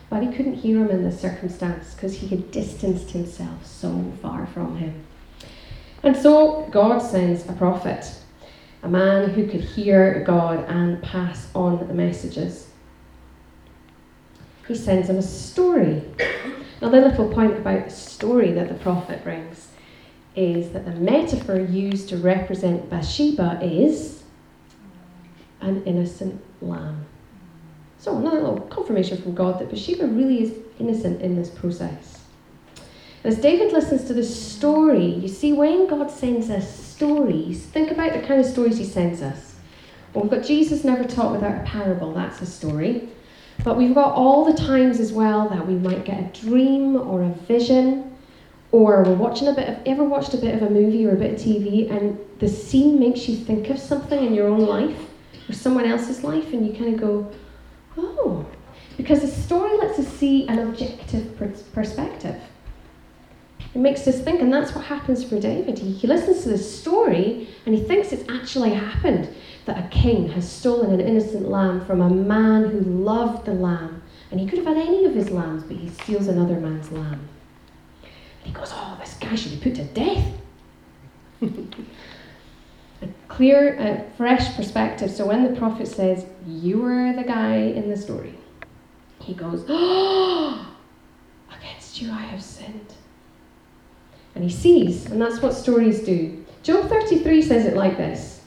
but 0.08 0.22
he 0.22 0.32
couldn't 0.32 0.56
hear 0.56 0.78
him 0.78 0.90
in 0.90 1.02
this 1.02 1.20
circumstance 1.20 1.94
because 1.94 2.18
he 2.18 2.28
had 2.28 2.50
distanced 2.50 3.10
himself 3.10 3.66
so 3.66 4.12
far 4.22 4.46
from 4.46 4.76
him. 4.76 5.04
And 6.06 6.16
so 6.16 6.68
God 6.70 7.00
sends 7.00 7.48
a 7.48 7.52
prophet, 7.52 8.08
a 8.84 8.88
man 8.88 9.30
who 9.30 9.44
could 9.48 9.60
hear 9.60 10.22
God 10.24 10.64
and 10.68 11.02
pass 11.02 11.48
on 11.52 11.88
the 11.88 11.94
messages. 11.94 12.68
He 14.68 14.76
sends 14.76 15.10
him 15.10 15.16
a 15.16 15.22
story. 15.22 16.04
Now, 16.80 16.90
the 16.90 17.00
little 17.00 17.28
point 17.28 17.56
about 17.56 17.86
the 17.86 17.90
story 17.90 18.52
that 18.52 18.68
the 18.68 18.74
prophet 18.74 19.24
brings 19.24 19.70
is 20.36 20.70
that 20.70 20.84
the 20.84 20.92
metaphor 20.92 21.58
used 21.58 22.08
to 22.10 22.18
represent 22.18 22.88
Bathsheba 22.88 23.58
is 23.60 24.22
an 25.60 25.82
innocent 25.86 26.40
lamb. 26.60 27.04
So, 27.98 28.16
another 28.16 28.42
little 28.42 28.60
confirmation 28.60 29.20
from 29.20 29.34
God 29.34 29.58
that 29.58 29.70
Bathsheba 29.70 30.06
really 30.06 30.44
is 30.44 30.54
innocent 30.78 31.20
in 31.20 31.34
this 31.34 31.50
process. 31.50 32.25
As 33.26 33.38
David 33.38 33.72
listens 33.72 34.04
to 34.04 34.14
the 34.14 34.22
story, 34.22 35.04
you 35.04 35.26
see, 35.26 35.52
when 35.52 35.88
God 35.88 36.12
sends 36.12 36.48
us 36.48 36.78
stories, 36.78 37.66
think 37.66 37.90
about 37.90 38.12
the 38.12 38.20
kind 38.20 38.38
of 38.38 38.46
stories 38.46 38.78
he 38.78 38.84
sends 38.84 39.20
us. 39.20 39.56
Well, 40.14 40.22
we've 40.22 40.30
got 40.30 40.44
Jesus 40.44 40.84
never 40.84 41.02
taught 41.02 41.32
without 41.32 41.60
a 41.60 41.64
parable, 41.64 42.14
that's 42.14 42.40
a 42.40 42.46
story. 42.46 43.08
But 43.64 43.76
we've 43.76 43.96
got 43.96 44.14
all 44.14 44.44
the 44.44 44.56
times 44.56 45.00
as 45.00 45.12
well 45.12 45.48
that 45.48 45.66
we 45.66 45.74
might 45.74 46.04
get 46.04 46.20
a 46.20 46.40
dream 46.40 46.94
or 46.94 47.24
a 47.24 47.30
vision, 47.48 48.16
or 48.70 49.02
we're 49.02 49.14
watching 49.14 49.48
a 49.48 49.52
bit 49.52 49.70
of, 49.70 49.78
ever 49.86 50.04
watched 50.04 50.32
a 50.32 50.38
bit 50.38 50.54
of 50.54 50.62
a 50.62 50.70
movie 50.70 51.04
or 51.04 51.14
a 51.14 51.18
bit 51.18 51.34
of 51.34 51.40
TV, 51.40 51.90
and 51.90 52.16
the 52.38 52.48
scene 52.48 53.00
makes 53.00 53.28
you 53.28 53.34
think 53.34 53.70
of 53.70 53.80
something 53.80 54.24
in 54.24 54.34
your 54.34 54.46
own 54.46 54.64
life 54.66 55.00
or 55.48 55.52
someone 55.52 55.86
else's 55.86 56.22
life, 56.22 56.52
and 56.52 56.64
you 56.64 56.72
kind 56.74 56.94
of 56.94 57.00
go, 57.00 57.32
oh. 57.98 58.46
Because 58.96 59.22
the 59.22 59.26
story 59.26 59.76
lets 59.78 59.98
us 59.98 60.06
see 60.06 60.46
an 60.46 60.60
objective 60.60 61.36
perspective. 61.72 62.40
It 63.76 63.80
makes 63.80 64.08
us 64.08 64.18
think, 64.22 64.40
and 64.40 64.50
that's 64.50 64.74
what 64.74 64.86
happens 64.86 65.22
for 65.22 65.38
David. 65.38 65.78
He, 65.78 65.92
he 65.92 66.06
listens 66.06 66.44
to 66.44 66.48
this 66.48 66.80
story 66.80 67.46
and 67.66 67.74
he 67.74 67.82
thinks 67.82 68.10
it's 68.10 68.26
actually 68.26 68.70
happened 68.70 69.28
that 69.66 69.84
a 69.84 69.88
king 69.88 70.30
has 70.30 70.50
stolen 70.50 70.98
an 70.98 71.06
innocent 71.06 71.50
lamb 71.50 71.84
from 71.84 72.00
a 72.00 72.08
man 72.08 72.70
who 72.70 72.80
loved 72.80 73.44
the 73.44 73.52
lamb. 73.52 74.02
And 74.30 74.40
he 74.40 74.46
could 74.46 74.60
have 74.60 74.66
had 74.66 74.78
any 74.78 75.04
of 75.04 75.14
his 75.14 75.28
lambs, 75.28 75.62
but 75.62 75.76
he 75.76 75.90
steals 75.90 76.26
another 76.26 76.58
man's 76.58 76.90
lamb. 76.90 77.28
And 78.02 78.44
he 78.44 78.52
goes, 78.52 78.70
Oh, 78.72 78.96
this 78.98 79.12
guy 79.12 79.34
should 79.34 79.52
be 79.52 79.58
put 79.58 79.74
to 79.74 79.84
death. 79.84 80.32
a 81.42 83.08
clear, 83.28 83.78
uh, 83.78 84.16
fresh 84.16 84.56
perspective. 84.56 85.10
So 85.10 85.26
when 85.26 85.44
the 85.44 85.60
prophet 85.60 85.86
says, 85.86 86.24
You 86.46 86.78
were 86.78 87.12
the 87.12 87.24
guy 87.24 87.56
in 87.56 87.90
the 87.90 87.96
story, 87.98 88.38
he 89.20 89.34
goes, 89.34 89.66
Oh, 89.68 90.66
against 91.54 92.00
you 92.00 92.10
I 92.10 92.22
have 92.22 92.42
sinned. 92.42 92.94
And 94.36 94.44
he 94.44 94.50
sees, 94.50 95.06
and 95.06 95.20
that's 95.20 95.40
what 95.40 95.54
stories 95.54 96.00
do. 96.00 96.44
Job 96.62 96.90
33 96.90 97.40
says 97.40 97.64
it 97.64 97.74
like 97.74 97.96
this. 97.96 98.42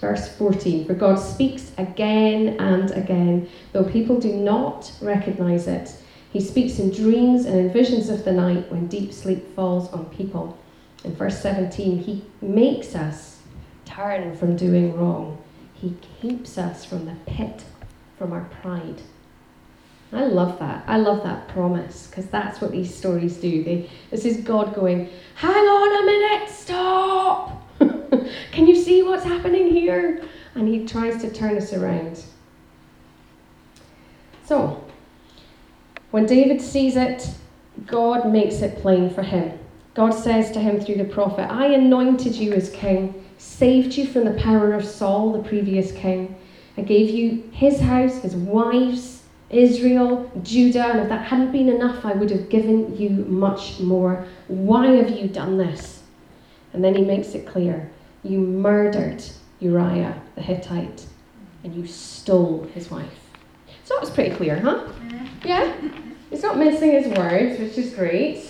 Verse 0.00 0.34
14 0.36 0.86
For 0.86 0.94
God 0.94 1.16
speaks 1.16 1.72
again 1.76 2.58
and 2.58 2.90
again, 2.92 3.46
though 3.72 3.84
people 3.84 4.18
do 4.18 4.32
not 4.32 4.90
recognize 5.02 5.68
it. 5.68 5.94
He 6.32 6.40
speaks 6.40 6.78
in 6.78 6.90
dreams 6.90 7.44
and 7.44 7.58
in 7.58 7.70
visions 7.70 8.08
of 8.08 8.24
the 8.24 8.32
night 8.32 8.70
when 8.70 8.88
deep 8.88 9.12
sleep 9.12 9.54
falls 9.54 9.92
on 9.92 10.06
people. 10.06 10.58
In 11.04 11.14
verse 11.14 11.38
17, 11.40 11.98
He 11.98 12.24
makes 12.40 12.94
us 12.94 13.40
turn 13.84 14.34
from 14.36 14.56
doing 14.56 14.96
wrong. 14.96 15.36
He 15.74 15.96
keeps 16.20 16.56
us 16.56 16.84
from 16.84 17.04
the 17.04 17.16
pit, 17.26 17.64
from 18.18 18.32
our 18.32 18.48
pride. 18.62 19.02
I 20.12 20.24
love 20.24 20.58
that. 20.60 20.84
I 20.86 20.98
love 20.98 21.22
that 21.24 21.48
promise 21.48 22.06
because 22.06 22.26
that's 22.26 22.60
what 22.60 22.70
these 22.70 22.94
stories 22.94 23.36
do. 23.36 23.64
They, 23.64 23.90
this 24.10 24.24
is 24.24 24.38
God 24.38 24.74
going, 24.74 25.10
hang 25.34 25.52
on 25.52 26.02
a 26.02 26.06
minute, 26.06 26.48
stop. 26.48 27.62
Can 28.52 28.66
you 28.66 28.76
see 28.76 29.02
what's 29.02 29.24
happening 29.24 29.68
here? 29.68 30.24
And 30.54 30.68
he 30.68 30.86
tries 30.86 31.20
to 31.22 31.30
turn 31.30 31.56
us 31.56 31.72
around. 31.72 32.22
So, 34.44 34.84
when 36.12 36.24
David 36.24 36.62
sees 36.62 36.96
it, 36.96 37.28
God 37.84 38.30
makes 38.30 38.62
it 38.62 38.78
plain 38.78 39.10
for 39.10 39.22
him. 39.22 39.58
God 39.94 40.12
says 40.12 40.50
to 40.52 40.60
him 40.60 40.80
through 40.80 40.96
the 40.96 41.04
prophet, 41.04 41.50
I 41.50 41.66
anointed 41.66 42.34
you 42.34 42.52
as 42.52 42.70
king, 42.70 43.26
saved 43.38 43.96
you 43.96 44.06
from 44.06 44.24
the 44.24 44.40
power 44.40 44.72
of 44.72 44.84
Saul, 44.84 45.32
the 45.32 45.46
previous 45.46 45.90
king. 45.92 46.36
I 46.76 46.82
gave 46.82 47.10
you 47.10 47.48
his 47.52 47.80
house, 47.80 48.18
his 48.18 48.36
wives, 48.36 49.15
Israel, 49.50 50.30
Judah, 50.42 50.86
and 50.86 51.00
if 51.00 51.08
that 51.08 51.26
hadn't 51.26 51.52
been 51.52 51.68
enough, 51.68 52.04
I 52.04 52.12
would 52.12 52.30
have 52.30 52.48
given 52.48 52.96
you 52.96 53.10
much 53.10 53.78
more. 53.78 54.26
Why 54.48 54.86
have 54.88 55.10
you 55.10 55.28
done 55.28 55.56
this? 55.56 56.02
And 56.72 56.82
then 56.82 56.94
he 56.94 57.02
makes 57.02 57.34
it 57.34 57.46
clear 57.46 57.90
you 58.22 58.40
murdered 58.40 59.22
Uriah 59.60 60.20
the 60.34 60.42
Hittite 60.42 61.06
and 61.62 61.74
you 61.74 61.86
stole 61.86 62.64
his 62.74 62.90
wife. 62.90 63.30
So 63.84 63.94
that 63.94 64.00
was 64.00 64.10
pretty 64.10 64.34
clear, 64.34 64.58
huh? 64.58 64.84
Mm-hmm. 64.84 65.48
Yeah? 65.48 65.74
He's 66.30 66.42
not 66.42 66.58
missing 66.58 66.90
his 66.90 67.06
words, 67.16 67.58
which 67.60 67.78
is 67.78 67.94
great. 67.94 68.44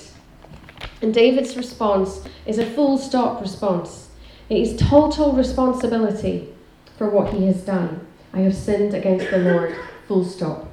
And 1.03 1.13
David's 1.13 1.57
response 1.57 2.23
is 2.47 2.59
a 2.59 2.65
full 2.65 2.97
stop 2.97 3.43
response. 3.43 4.09
It 4.49 4.59
is 4.59 4.81
total 4.81 5.33
responsibility 5.33 6.55
for 6.97 7.11
what 7.11 7.35
he 7.35 7.47
has 7.47 7.63
done. 7.63 8.07
I 8.33 8.41
have 8.41 8.55
sinned 8.55 8.95
against 8.95 9.31
the 9.31 9.39
Lord, 9.39 9.77
full 10.09 10.25
stop. 10.25 10.69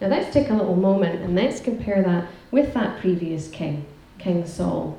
Now 0.00 0.08
let's 0.08 0.32
take 0.32 0.50
a 0.50 0.54
little 0.54 0.76
moment 0.76 1.22
and 1.22 1.34
let's 1.34 1.60
compare 1.60 2.02
that 2.02 2.28
with 2.50 2.72
that 2.74 3.00
previous 3.00 3.48
king, 3.48 3.84
King 4.18 4.46
Saul. 4.46 4.98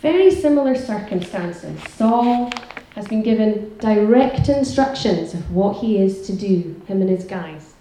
Very 0.00 0.30
similar 0.30 0.74
circumstances. 0.74 1.80
Saul 1.94 2.50
has 2.96 3.06
been 3.06 3.22
given 3.22 3.76
direct 3.78 4.48
instructions 4.48 5.32
of 5.34 5.52
what 5.52 5.76
he 5.76 5.98
is 5.98 6.26
to 6.26 6.32
do, 6.32 6.82
him 6.86 7.00
and 7.00 7.08
his 7.08 7.24
guys. 7.24 7.74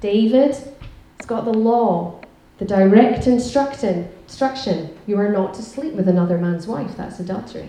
David 0.00 0.54
has 0.54 1.26
got 1.26 1.44
the 1.44 1.52
law, 1.52 2.20
the 2.58 2.64
direct 2.64 3.26
instruction, 3.26 4.08
instruction 4.24 4.96
you 5.06 5.18
are 5.18 5.30
not 5.30 5.54
to 5.54 5.62
sleep 5.62 5.94
with 5.94 6.08
another 6.08 6.38
man's 6.38 6.66
wife, 6.66 6.96
that's 6.96 7.18
adultery. 7.18 7.68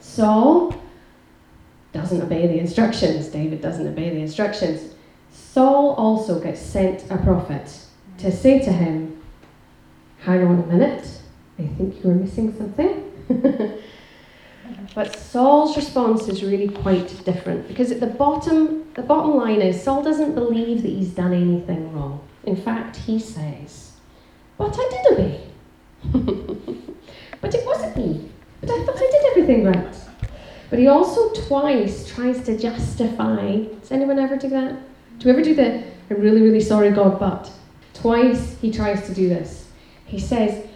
Saul 0.00 0.74
doesn't 1.92 2.22
obey 2.22 2.46
the 2.46 2.58
instructions. 2.58 3.28
David 3.28 3.60
doesn't 3.60 3.86
obey 3.86 4.10
the 4.10 4.20
instructions. 4.20 4.94
Saul 5.32 5.94
also 5.94 6.40
gets 6.40 6.60
sent 6.60 7.10
a 7.10 7.16
prophet 7.16 7.78
to 8.18 8.30
say 8.30 8.58
to 8.60 8.72
him, 8.72 9.20
Hang 10.20 10.46
on 10.46 10.60
a 10.60 10.66
minute, 10.66 11.06
I 11.58 11.66
think 11.66 12.04
you're 12.04 12.14
missing 12.14 12.56
something. 12.56 13.10
but 14.94 15.16
Saul's 15.16 15.76
response 15.76 16.28
is 16.28 16.44
really 16.44 16.68
quite 16.68 17.24
different 17.24 17.66
because 17.66 17.90
at 17.90 18.00
the 18.00 18.06
bottom, 18.06 18.92
the 18.94 19.02
bottom 19.02 19.36
line 19.36 19.60
is 19.62 19.82
Saul 19.82 20.02
doesn't 20.02 20.34
believe 20.34 20.82
that 20.82 20.90
he's 20.90 21.10
done 21.10 21.32
anything 21.32 21.92
wrong. 21.92 22.26
In 22.44 22.56
fact, 22.56 22.96
he 22.96 23.18
says, 23.18 23.92
But 24.58 24.76
I 24.78 24.88
did 24.90 25.12
obey. 25.12 25.46
but 27.40 27.54
it 27.54 27.66
wasn't 27.66 27.96
me. 27.96 28.30
But 28.60 28.70
I 28.70 28.84
thought 28.84 28.96
I 28.96 29.10
did 29.10 29.24
everything 29.30 29.64
right. 29.64 29.96
But 30.70 30.78
he 30.78 30.86
also 30.86 31.32
twice 31.46 32.08
tries 32.08 32.42
to 32.44 32.56
justify. 32.56 33.64
Does 33.80 33.90
anyone 33.90 34.18
ever 34.18 34.36
do 34.36 34.48
that? 34.50 34.76
Do 35.18 35.28
you 35.28 35.34
ever 35.34 35.42
do 35.42 35.54
the, 35.54 35.84
I'm 36.10 36.20
really, 36.20 36.42
really 36.42 36.60
sorry, 36.60 36.90
God, 36.90 37.18
but? 37.18 37.50
Twice 37.94 38.58
he 38.60 38.72
tries 38.72 39.06
to 39.06 39.14
do 39.14 39.28
this. 39.28 39.68
He 40.04 40.18
says, 40.18 40.66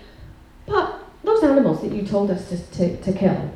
But 0.66 1.00
those 1.24 1.42
animals 1.42 1.82
that 1.82 1.92
you 1.92 2.06
told 2.06 2.30
us 2.30 2.48
to, 2.48 2.56
to, 2.56 3.02
to 3.02 3.12
kill, 3.12 3.50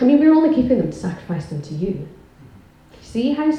I 0.00 0.04
mean, 0.04 0.18
we're 0.18 0.34
only 0.34 0.54
keeping 0.54 0.78
them 0.78 0.90
to 0.90 0.96
sacrifice 0.96 1.46
them 1.46 1.62
to 1.62 1.74
you. 1.74 2.08
See 3.00 3.32
how, 3.32 3.52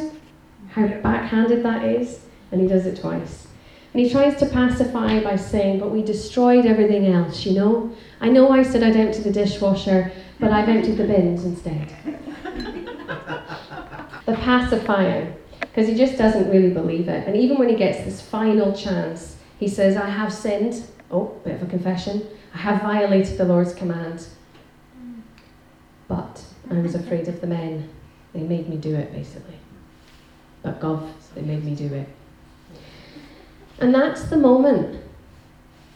how 0.71 0.87
backhanded 0.87 1.63
that 1.63 1.85
is? 1.85 2.19
And 2.51 2.61
he 2.61 2.67
does 2.67 2.85
it 2.85 2.99
twice. 2.99 3.47
And 3.93 4.03
he 4.03 4.09
tries 4.09 4.35
to 4.37 4.47
pacify 4.47 5.23
by 5.23 5.35
saying, 5.35 5.79
But 5.79 5.91
we 5.91 6.03
destroyed 6.03 6.65
everything 6.65 7.07
else, 7.07 7.45
you 7.45 7.53
know? 7.53 7.95
I 8.19 8.29
know 8.29 8.51
I 8.51 8.63
said 8.63 8.83
I'd 8.83 8.95
empty 8.95 9.19
the 9.19 9.31
dishwasher, 9.31 10.11
but 10.39 10.51
I've 10.51 10.67
emptied 10.67 10.97
the 10.97 11.05
bins 11.05 11.45
instead. 11.45 11.93
the 14.25 14.33
pacifier, 14.33 15.33
because 15.73 15.89
he 15.89 15.95
just 15.95 16.19
doesn't 16.19 16.51
really 16.51 16.69
believe 16.69 17.07
it. 17.07 17.27
And 17.27 17.35
even 17.35 17.57
when 17.57 17.67
he 17.67 17.73
gets 17.73 18.05
this 18.05 18.21
final 18.21 18.73
chance, 18.73 19.37
he 19.59 19.67
says, 19.67 19.97
I 19.97 20.07
have 20.07 20.31
sinned. 20.31 20.85
Oh, 21.09 21.35
bit 21.43 21.55
of 21.55 21.63
a 21.63 21.65
confession. 21.65 22.27
I 22.53 22.59
have 22.59 22.83
violated 22.83 23.39
the 23.39 23.45
Lord's 23.45 23.73
command. 23.73 24.27
But 26.07 26.43
I 26.69 26.75
was 26.75 26.93
afraid 26.93 27.27
of 27.27 27.41
the 27.41 27.47
men. 27.47 27.89
They 28.33 28.41
made 28.41 28.69
me 28.69 28.77
do 28.77 28.93
it, 28.93 29.11
basically. 29.11 29.57
But 30.61 30.79
God, 30.79 31.11
they 31.33 31.41
made 31.41 31.63
me 31.63 31.73
do 31.73 31.91
it. 31.91 32.07
And 33.79 33.95
that's 33.95 34.25
the 34.25 34.37
moment 34.37 35.03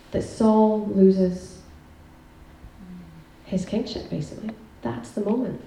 that 0.10 0.24
Saul 0.24 0.88
loses 0.88 1.62
his 3.46 3.64
kingship, 3.64 4.10
basically. 4.10 4.50
That's 4.82 5.12
the 5.12 5.22
moment. 5.22 5.62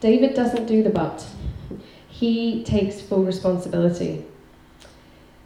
David 0.00 0.34
doesn't 0.34 0.66
do 0.66 0.82
the 0.82 0.90
but, 0.90 1.24
he 2.18 2.64
takes 2.64 3.00
full 3.00 3.22
responsibility. 3.22 4.24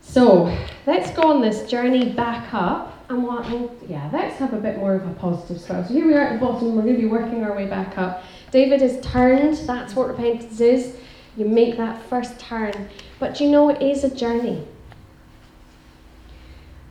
So 0.00 0.56
let's 0.86 1.10
go 1.10 1.30
on 1.30 1.42
this 1.42 1.68
journey 1.70 2.08
back 2.08 2.54
up. 2.54 2.88
And 3.10 3.24
what, 3.24 3.44
yeah, 3.86 4.08
let's 4.10 4.36
have 4.38 4.54
a 4.54 4.58
bit 4.58 4.78
more 4.78 4.94
of 4.94 5.06
a 5.06 5.12
positive 5.14 5.60
start. 5.60 5.88
So 5.88 5.92
here 5.92 6.06
we 6.06 6.14
are 6.14 6.20
at 6.20 6.40
the 6.40 6.46
bottom, 6.46 6.74
we're 6.74 6.82
going 6.82 6.94
to 6.94 7.00
be 7.00 7.06
working 7.06 7.44
our 7.44 7.54
way 7.54 7.66
back 7.66 7.98
up. 7.98 8.24
David 8.50 8.80
has 8.80 9.04
turned, 9.04 9.58
that's 9.68 9.94
what 9.94 10.08
repentance 10.08 10.60
is. 10.60 10.96
You 11.36 11.44
make 11.44 11.76
that 11.76 12.02
first 12.04 12.40
turn. 12.40 12.88
But 13.18 13.38
you 13.38 13.50
know, 13.50 13.68
it 13.68 13.82
is 13.82 14.02
a 14.02 14.14
journey. 14.14 14.66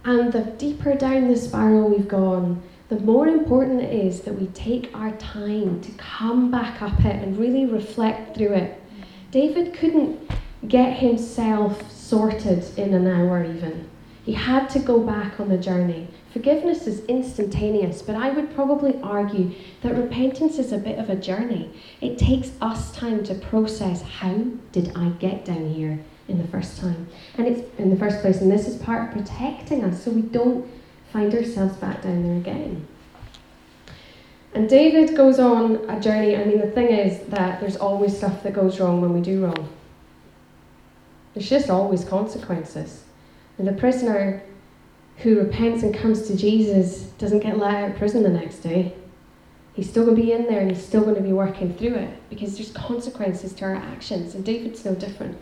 And 0.05 0.31
the 0.31 0.41
deeper 0.41 0.93
down 0.93 1.27
the 1.27 1.37
spiral 1.37 1.89
we've 1.89 2.07
gone, 2.07 2.61
the 2.89 2.99
more 2.99 3.27
important 3.27 3.81
it 3.81 3.93
is 3.93 4.21
that 4.21 4.33
we 4.33 4.47
take 4.47 4.91
our 4.93 5.11
time 5.13 5.81
to 5.81 5.91
come 5.93 6.51
back 6.51 6.83
up 6.83 6.99
it 6.99 7.23
and 7.23 7.37
really 7.37 7.65
reflect 7.65 8.37
through 8.37 8.53
it. 8.53 8.80
David 9.31 9.73
couldn't 9.73 10.29
get 10.67 10.99
himself 10.99 11.89
sorted 11.89 12.65
in 12.77 12.93
an 12.93 13.07
hour, 13.07 13.45
even. 13.45 13.89
He 14.25 14.33
had 14.33 14.69
to 14.71 14.79
go 14.79 14.99
back 14.99 15.39
on 15.39 15.47
the 15.47 15.57
journey. 15.57 16.09
Forgiveness 16.33 16.85
is 16.85 17.05
instantaneous, 17.05 18.01
but 18.01 18.15
I 18.15 18.29
would 18.29 18.53
probably 18.53 18.99
argue 19.01 19.53
that 19.81 19.95
repentance 19.95 20.59
is 20.59 20.73
a 20.73 20.77
bit 20.77 20.99
of 20.99 21.09
a 21.09 21.15
journey. 21.15 21.71
It 22.01 22.17
takes 22.17 22.51
us 22.61 22.91
time 22.91 23.23
to 23.23 23.35
process 23.35 24.01
how 24.01 24.35
did 24.73 24.91
I 24.95 25.09
get 25.11 25.45
down 25.45 25.73
here 25.73 25.99
in 26.27 26.37
the 26.37 26.47
first 26.49 26.79
time, 26.79 27.07
and 27.37 27.47
it's 27.47 27.79
in 27.79 27.89
the 27.89 27.95
first 27.95 28.19
place, 28.19 28.41
and 28.41 28.51
this 28.51 28.67
is 28.67 28.81
part 28.81 29.07
of 29.07 29.17
protecting 29.17 29.83
us 29.83 30.03
so 30.03 30.11
we 30.11 30.21
don't 30.21 30.69
find 31.11 31.33
ourselves 31.33 31.75
back 31.77 32.03
down 32.03 32.23
there 32.23 32.37
again. 32.37 32.87
And 34.53 34.69
David 34.69 35.15
goes 35.15 35.39
on 35.39 35.89
a 35.89 35.99
journey. 35.99 36.35
I 36.35 36.43
mean, 36.43 36.59
the 36.59 36.71
thing 36.71 36.87
is 36.87 37.25
that 37.27 37.61
there's 37.61 37.77
always 37.77 38.15
stuff 38.15 38.43
that 38.43 38.53
goes 38.53 38.79
wrong 38.79 39.01
when 39.01 39.13
we 39.13 39.21
do 39.21 39.45
wrong. 39.45 39.69
There's 41.33 41.49
just 41.49 41.69
always 41.69 42.03
consequences. 42.03 43.03
And 43.57 43.67
the 43.67 43.73
prisoner 43.73 44.43
who 45.17 45.39
repents 45.39 45.83
and 45.83 45.93
comes 45.93 46.27
to 46.27 46.35
Jesus 46.35 47.03
doesn't 47.17 47.39
get 47.39 47.57
let 47.57 47.75
out 47.75 47.91
of 47.91 47.97
prison 47.97 48.23
the 48.23 48.29
next 48.29 48.59
day. 48.59 48.93
He's 49.73 49.89
still 49.89 50.03
going 50.03 50.17
to 50.17 50.21
be 50.21 50.33
in 50.33 50.47
there 50.47 50.59
and 50.59 50.69
he's 50.69 50.85
still 50.85 51.01
going 51.01 51.15
to 51.15 51.21
be 51.21 51.31
working 51.31 51.73
through 51.75 51.95
it 51.95 52.29
because 52.29 52.57
there's 52.57 52.71
consequences 52.71 53.53
to 53.53 53.65
our 53.65 53.75
actions. 53.75 54.35
And 54.35 54.43
David's 54.43 54.83
no 54.83 54.95
different. 54.95 55.37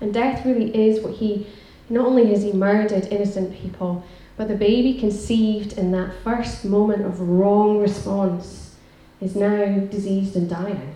And 0.00 0.12
death 0.12 0.44
really 0.44 0.74
is 0.74 1.00
what 1.04 1.14
he, 1.14 1.46
not 1.90 2.06
only 2.06 2.26
has 2.30 2.42
he 2.42 2.52
murdered 2.52 3.06
innocent 3.06 3.54
people, 3.54 4.04
but 4.36 4.48
the 4.48 4.54
baby 4.54 4.98
conceived 4.98 5.74
in 5.76 5.90
that 5.92 6.14
first 6.24 6.64
moment 6.64 7.04
of 7.04 7.20
wrong 7.20 7.78
response 7.78 8.76
is 9.20 9.36
now 9.36 9.78
diseased 9.90 10.36
and 10.36 10.48
dying. 10.48 10.94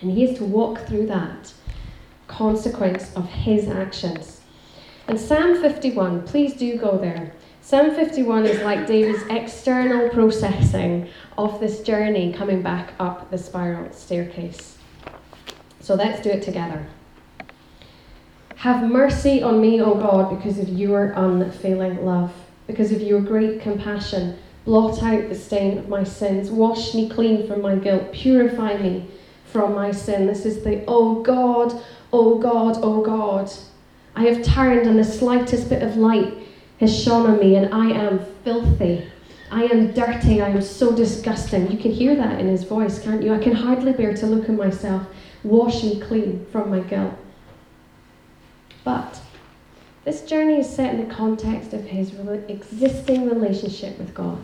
And 0.00 0.10
he 0.10 0.26
has 0.26 0.36
to 0.38 0.44
walk 0.44 0.86
through 0.86 1.06
that 1.06 1.52
consequence 2.26 3.14
of 3.14 3.28
his 3.28 3.68
actions. 3.68 4.40
And 5.06 5.20
Psalm 5.20 5.60
51, 5.60 6.26
please 6.26 6.54
do 6.54 6.76
go 6.76 6.98
there. 6.98 7.34
Psalm 7.60 7.94
51 7.94 8.46
is 8.46 8.60
like 8.62 8.88
David's 8.88 9.22
external 9.30 10.08
processing 10.08 11.08
of 11.38 11.60
this 11.60 11.82
journey 11.82 12.32
coming 12.32 12.62
back 12.62 12.94
up 12.98 13.30
the 13.30 13.38
spiral 13.38 13.92
staircase. 13.92 14.78
So 15.78 15.94
let's 15.94 16.22
do 16.22 16.30
it 16.30 16.42
together. 16.42 16.86
Have 18.62 18.88
mercy 18.88 19.42
on 19.42 19.60
me, 19.60 19.82
O 19.82 19.96
God, 19.96 20.30
because 20.30 20.56
of 20.60 20.68
your 20.68 21.14
unfailing 21.16 22.04
love, 22.04 22.32
because 22.68 22.92
of 22.92 23.02
your 23.02 23.20
great 23.20 23.60
compassion. 23.60 24.38
Blot 24.64 25.02
out 25.02 25.28
the 25.28 25.34
stain 25.34 25.78
of 25.78 25.88
my 25.88 26.04
sins. 26.04 26.48
Wash 26.48 26.94
me 26.94 27.08
clean 27.08 27.48
from 27.48 27.60
my 27.60 27.74
guilt. 27.74 28.12
Purify 28.12 28.76
me 28.78 29.08
from 29.46 29.74
my 29.74 29.90
sin. 29.90 30.28
This 30.28 30.46
is 30.46 30.62
the, 30.62 30.84
oh 30.86 31.24
God, 31.24 31.74
oh 32.12 32.38
God, 32.38 32.78
oh 32.82 33.02
God. 33.02 33.50
I 34.14 34.26
have 34.26 34.44
turned, 34.44 34.86
and 34.86 34.96
the 34.96 35.02
slightest 35.02 35.68
bit 35.68 35.82
of 35.82 35.96
light 35.96 36.32
has 36.78 36.96
shone 36.96 37.28
on 37.28 37.40
me, 37.40 37.56
and 37.56 37.74
I 37.74 37.86
am 37.86 38.24
filthy. 38.44 39.10
I 39.50 39.64
am 39.64 39.90
dirty. 39.90 40.40
I 40.40 40.50
am 40.50 40.62
so 40.62 40.94
disgusting. 40.94 41.68
You 41.68 41.78
can 41.78 41.90
hear 41.90 42.14
that 42.14 42.38
in 42.38 42.46
his 42.46 42.62
voice, 42.62 43.02
can't 43.02 43.24
you? 43.24 43.34
I 43.34 43.42
can 43.42 43.56
hardly 43.56 43.92
bear 43.92 44.14
to 44.14 44.26
look 44.26 44.48
at 44.48 44.54
myself. 44.54 45.04
Wash 45.42 45.82
me 45.82 45.98
clean 45.98 46.46
from 46.52 46.70
my 46.70 46.78
guilt. 46.78 47.14
But 48.84 49.20
this 50.04 50.22
journey 50.22 50.58
is 50.58 50.74
set 50.74 50.94
in 50.94 51.08
the 51.08 51.14
context 51.14 51.72
of 51.72 51.84
his 51.84 52.12
existing 52.48 53.28
relationship 53.28 53.98
with 53.98 54.14
God. 54.14 54.38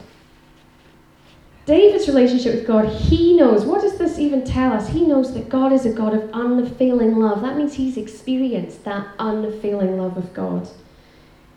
David's 1.66 2.08
relationship 2.08 2.54
with 2.54 2.66
God, 2.66 2.88
he 2.88 3.36
knows. 3.36 3.66
What 3.66 3.82
does 3.82 3.98
this 3.98 4.18
even 4.18 4.42
tell 4.42 4.72
us? 4.72 4.88
He 4.88 5.04
knows 5.04 5.34
that 5.34 5.50
God 5.50 5.70
is 5.70 5.84
a 5.84 5.92
God 5.92 6.14
of 6.14 6.30
unfailing 6.32 7.16
love. 7.16 7.42
That 7.42 7.58
means 7.58 7.74
he's 7.74 7.98
experienced 7.98 8.84
that 8.84 9.06
unfailing 9.18 9.98
love 9.98 10.16
of 10.16 10.32
God. 10.32 10.66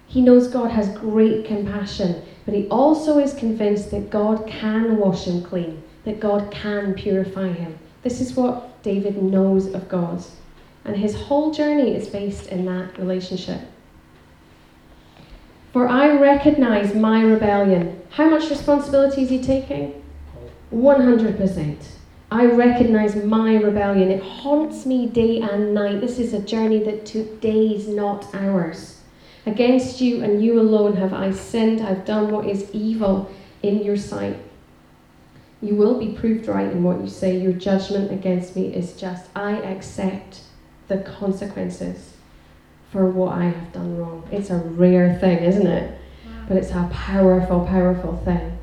He 0.08 0.20
knows 0.20 0.50
God 0.50 0.72
has 0.72 0.90
great 0.98 1.46
compassion, 1.46 2.24
but 2.44 2.54
he 2.54 2.68
also 2.68 3.20
is 3.20 3.34
convinced 3.34 3.92
that 3.92 4.10
God 4.10 4.46
can 4.48 4.98
wash 4.98 5.26
him 5.26 5.44
clean, 5.44 5.82
that 6.04 6.20
God 6.20 6.52
can 6.52 6.94
purify 6.94 7.48
him. 7.48 7.80
This 8.04 8.20
is 8.20 8.36
what 8.36 8.84
David 8.84 9.24
knows 9.24 9.74
of 9.74 9.88
God. 9.88 10.22
And 10.84 10.98
his 10.98 11.16
whole 11.16 11.52
journey 11.52 11.96
is 11.96 12.10
based 12.10 12.48
in 12.48 12.66
that 12.66 12.98
relationship. 12.98 13.62
For 15.74 15.88
I 15.88 16.18
recognize 16.18 16.94
my 16.94 17.22
rebellion. 17.22 18.02
How 18.12 18.30
much 18.30 18.50
responsibility 18.50 19.24
is 19.24 19.30
he 19.30 19.42
taking? 19.42 20.04
100%. 20.74 21.78
I 22.32 22.46
recognize 22.46 23.16
my 23.16 23.56
rebellion. 23.56 24.10
It 24.10 24.24
haunts 24.24 24.86
me 24.86 25.08
day 25.08 25.42
and 25.42 25.74
night. 25.74 26.02
This 26.02 26.18
is 26.18 26.34
a 26.34 26.40
journey 26.40 26.80
that 26.84 27.06
took 27.06 27.42
days, 27.42 27.88
not 27.88 28.34
hours. 28.34 29.02
Against 29.46 30.02
you 30.02 30.24
and 30.24 30.44
you 30.44 30.60
alone 30.60 30.96
have 30.98 31.14
I 31.14 31.32
sinned. 31.32 31.82
I've 31.82 32.06
done 32.06 32.32
what 32.32 32.48
is 32.48 32.70
evil 32.72 33.32
in 33.64 33.84
your 33.84 33.98
sight. 33.98 34.38
You 35.62 35.76
will 35.76 36.00
be 36.00 36.14
proved 36.14 36.48
right 36.48 36.72
in 36.72 36.84
what 36.84 37.02
you 37.02 37.08
say. 37.08 37.38
Your 37.38 37.54
judgment 37.54 38.12
against 38.12 38.56
me 38.56 38.74
is 38.74 38.94
just. 38.94 39.30
I 39.36 39.54
accept 39.54 40.42
the 40.92 40.98
consequences 40.98 42.14
for 42.92 43.10
what 43.10 43.38
I 43.38 43.46
have 43.46 43.72
done 43.72 43.98
wrong. 43.98 44.28
It's 44.32 44.50
a 44.50 44.58
rare 44.58 45.18
thing, 45.20 45.40
isn't 45.40 45.66
it? 45.66 45.98
But 46.48 46.58
it's 46.58 46.72
a 46.72 46.90
powerful, 46.92 47.66
powerful 47.66 48.18
thing. 48.26 48.58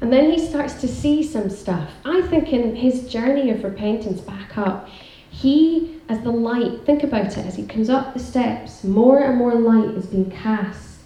And 0.00 0.10
then 0.10 0.30
he 0.30 0.38
starts 0.38 0.80
to 0.80 0.88
see 0.88 1.22
some 1.22 1.50
stuff. 1.50 1.90
I 2.04 2.22
think 2.22 2.52
in 2.52 2.74
his 2.74 3.12
journey 3.12 3.50
of 3.50 3.62
repentance 3.62 4.22
back 4.22 4.56
up, 4.56 4.88
he, 5.28 6.00
as 6.08 6.20
the 6.22 6.30
light, 6.30 6.84
think 6.86 7.02
about 7.02 7.36
it, 7.36 7.46
as 7.46 7.56
he 7.56 7.66
comes 7.66 7.90
up 7.90 8.14
the 8.14 8.20
steps, 8.20 8.82
more 8.82 9.18
and 9.22 9.36
more 9.36 9.54
light 9.54 9.94
is 9.94 10.06
being 10.06 10.30
cast 10.30 11.00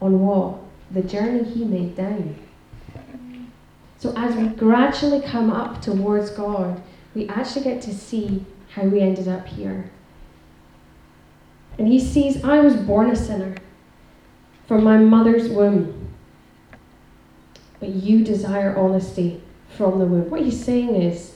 on 0.00 0.20
what? 0.20 0.58
The 0.90 1.02
journey 1.02 1.44
he 1.44 1.64
made 1.64 1.96
down. 1.96 2.36
So 3.98 4.12
as 4.16 4.34
we 4.34 4.48
gradually 4.48 5.20
come 5.20 5.50
up 5.50 5.80
towards 5.80 6.30
God, 6.30 6.82
we 7.14 7.28
actually 7.28 7.62
get 7.62 7.80
to 7.82 7.94
see 7.94 8.44
how 8.74 8.84
we 8.84 9.00
ended 9.00 9.28
up 9.28 9.46
here. 9.46 9.90
And 11.78 11.88
he 11.88 11.98
sees, 11.98 12.44
I 12.44 12.60
was 12.60 12.76
born 12.76 13.10
a 13.10 13.16
sinner 13.16 13.54
from 14.66 14.84
my 14.84 14.98
mother's 14.98 15.48
womb. 15.48 16.08
But 17.80 17.90
you 17.90 18.24
desire 18.24 18.76
honesty 18.76 19.42
from 19.76 19.98
the 19.98 20.06
womb. 20.06 20.30
What 20.30 20.42
he's 20.42 20.62
saying 20.62 20.94
is, 20.94 21.34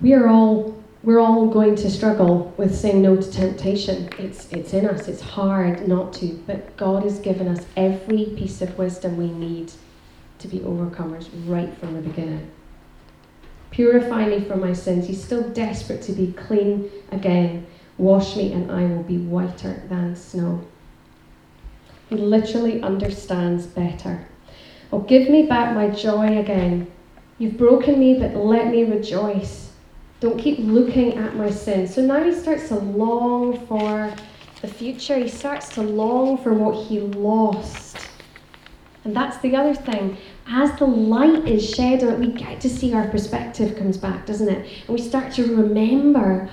we 0.00 0.12
are 0.12 0.28
all 0.28 0.82
we're 1.02 1.20
all 1.20 1.48
going 1.48 1.76
to 1.76 1.90
struggle 1.90 2.54
with 2.56 2.74
saying 2.74 3.02
no 3.02 3.16
to 3.16 3.30
temptation. 3.30 4.08
It's 4.18 4.50
it's 4.52 4.72
in 4.72 4.86
us. 4.86 5.08
It's 5.08 5.20
hard 5.20 5.86
not 5.86 6.14
to, 6.14 6.28
but 6.46 6.76
God 6.76 7.02
has 7.02 7.18
given 7.18 7.46
us 7.48 7.66
every 7.76 8.26
piece 8.36 8.62
of 8.62 8.76
wisdom 8.78 9.16
we 9.18 9.28
need 9.28 9.72
to 10.38 10.48
be 10.48 10.60
overcomers 10.60 11.28
right 11.46 11.76
from 11.78 11.94
the 11.94 12.00
beginning. 12.00 12.50
Purify 13.74 14.26
me 14.26 14.38
from 14.38 14.60
my 14.60 14.72
sins. 14.72 15.08
He's 15.08 15.22
still 15.22 15.48
desperate 15.50 16.00
to 16.02 16.12
be 16.12 16.32
clean 16.32 16.88
again. 17.10 17.66
Wash 17.98 18.36
me, 18.36 18.52
and 18.52 18.70
I 18.70 18.82
will 18.84 19.02
be 19.02 19.18
whiter 19.18 19.82
than 19.88 20.14
snow. 20.14 20.64
He 22.08 22.14
literally 22.14 22.80
understands 22.82 23.66
better. 23.66 24.28
Oh, 24.92 25.00
give 25.00 25.28
me 25.28 25.46
back 25.46 25.74
my 25.74 25.90
joy 25.90 26.38
again. 26.38 26.88
You've 27.38 27.56
broken 27.56 27.98
me, 27.98 28.16
but 28.16 28.36
let 28.36 28.68
me 28.68 28.84
rejoice. 28.84 29.72
Don't 30.20 30.38
keep 30.38 30.60
looking 30.60 31.18
at 31.18 31.34
my 31.34 31.50
sin. 31.50 31.88
So 31.88 32.00
now 32.00 32.22
he 32.22 32.32
starts 32.32 32.68
to 32.68 32.76
long 32.76 33.66
for 33.66 34.14
the 34.60 34.68
future. 34.68 35.18
He 35.18 35.28
starts 35.28 35.68
to 35.70 35.82
long 35.82 36.38
for 36.38 36.54
what 36.54 36.86
he 36.86 37.00
lost. 37.00 37.96
And 39.02 39.16
that's 39.16 39.38
the 39.38 39.56
other 39.56 39.74
thing. 39.74 40.16
As 40.46 40.78
the 40.78 40.84
light 40.84 41.48
is 41.48 41.68
shed 41.68 42.02
on 42.04 42.10
it, 42.10 42.18
we 42.18 42.26
get 42.28 42.60
to 42.60 42.68
see 42.68 42.92
our 42.92 43.08
perspective 43.08 43.76
comes 43.76 43.96
back, 43.96 44.26
doesn't 44.26 44.48
it? 44.48 44.68
And 44.86 44.96
we 44.96 45.00
start 45.00 45.32
to 45.34 45.56
remember 45.56 46.50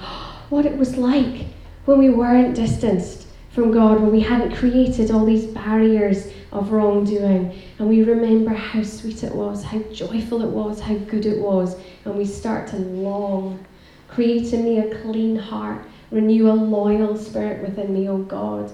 what 0.50 0.66
it 0.66 0.78
was 0.78 0.96
like 0.96 1.46
when 1.86 2.00
we 2.00 2.10
weren't 2.10 2.56
distanced 2.56 3.28
from 3.50 3.72
God, 3.72 4.00
when 4.00 4.12
we 4.12 4.22
hadn't 4.22 4.56
created 4.56 5.12
all 5.12 5.26
these 5.26 5.46
barriers 5.46 6.32
of 6.54 6.72
wrongdoing. 6.72 7.62
And 7.80 7.90
we 7.90 8.04
remember 8.04 8.54
how 8.54 8.82
sweet 8.84 9.24
it 9.24 9.36
was, 9.36 9.64
how 9.64 9.80
joyful 9.92 10.42
it 10.42 10.50
was, 10.50 10.80
how 10.80 10.96
good 10.96 11.26
it 11.26 11.40
was. 11.40 11.76
And 12.06 12.16
we 12.16 12.26
start 12.26 12.68
to 12.70 12.78
long. 12.78 13.66
Create 14.08 14.54
in 14.54 14.64
me 14.64 14.80
a 14.80 15.02
clean 15.02 15.36
heart, 15.36 15.86
renew 16.12 16.50
a 16.50 16.54
loyal 16.54 17.18
spirit 17.18 17.62
within 17.62 17.94
me, 17.94 18.08
O 18.08 18.20
God. 18.20 18.72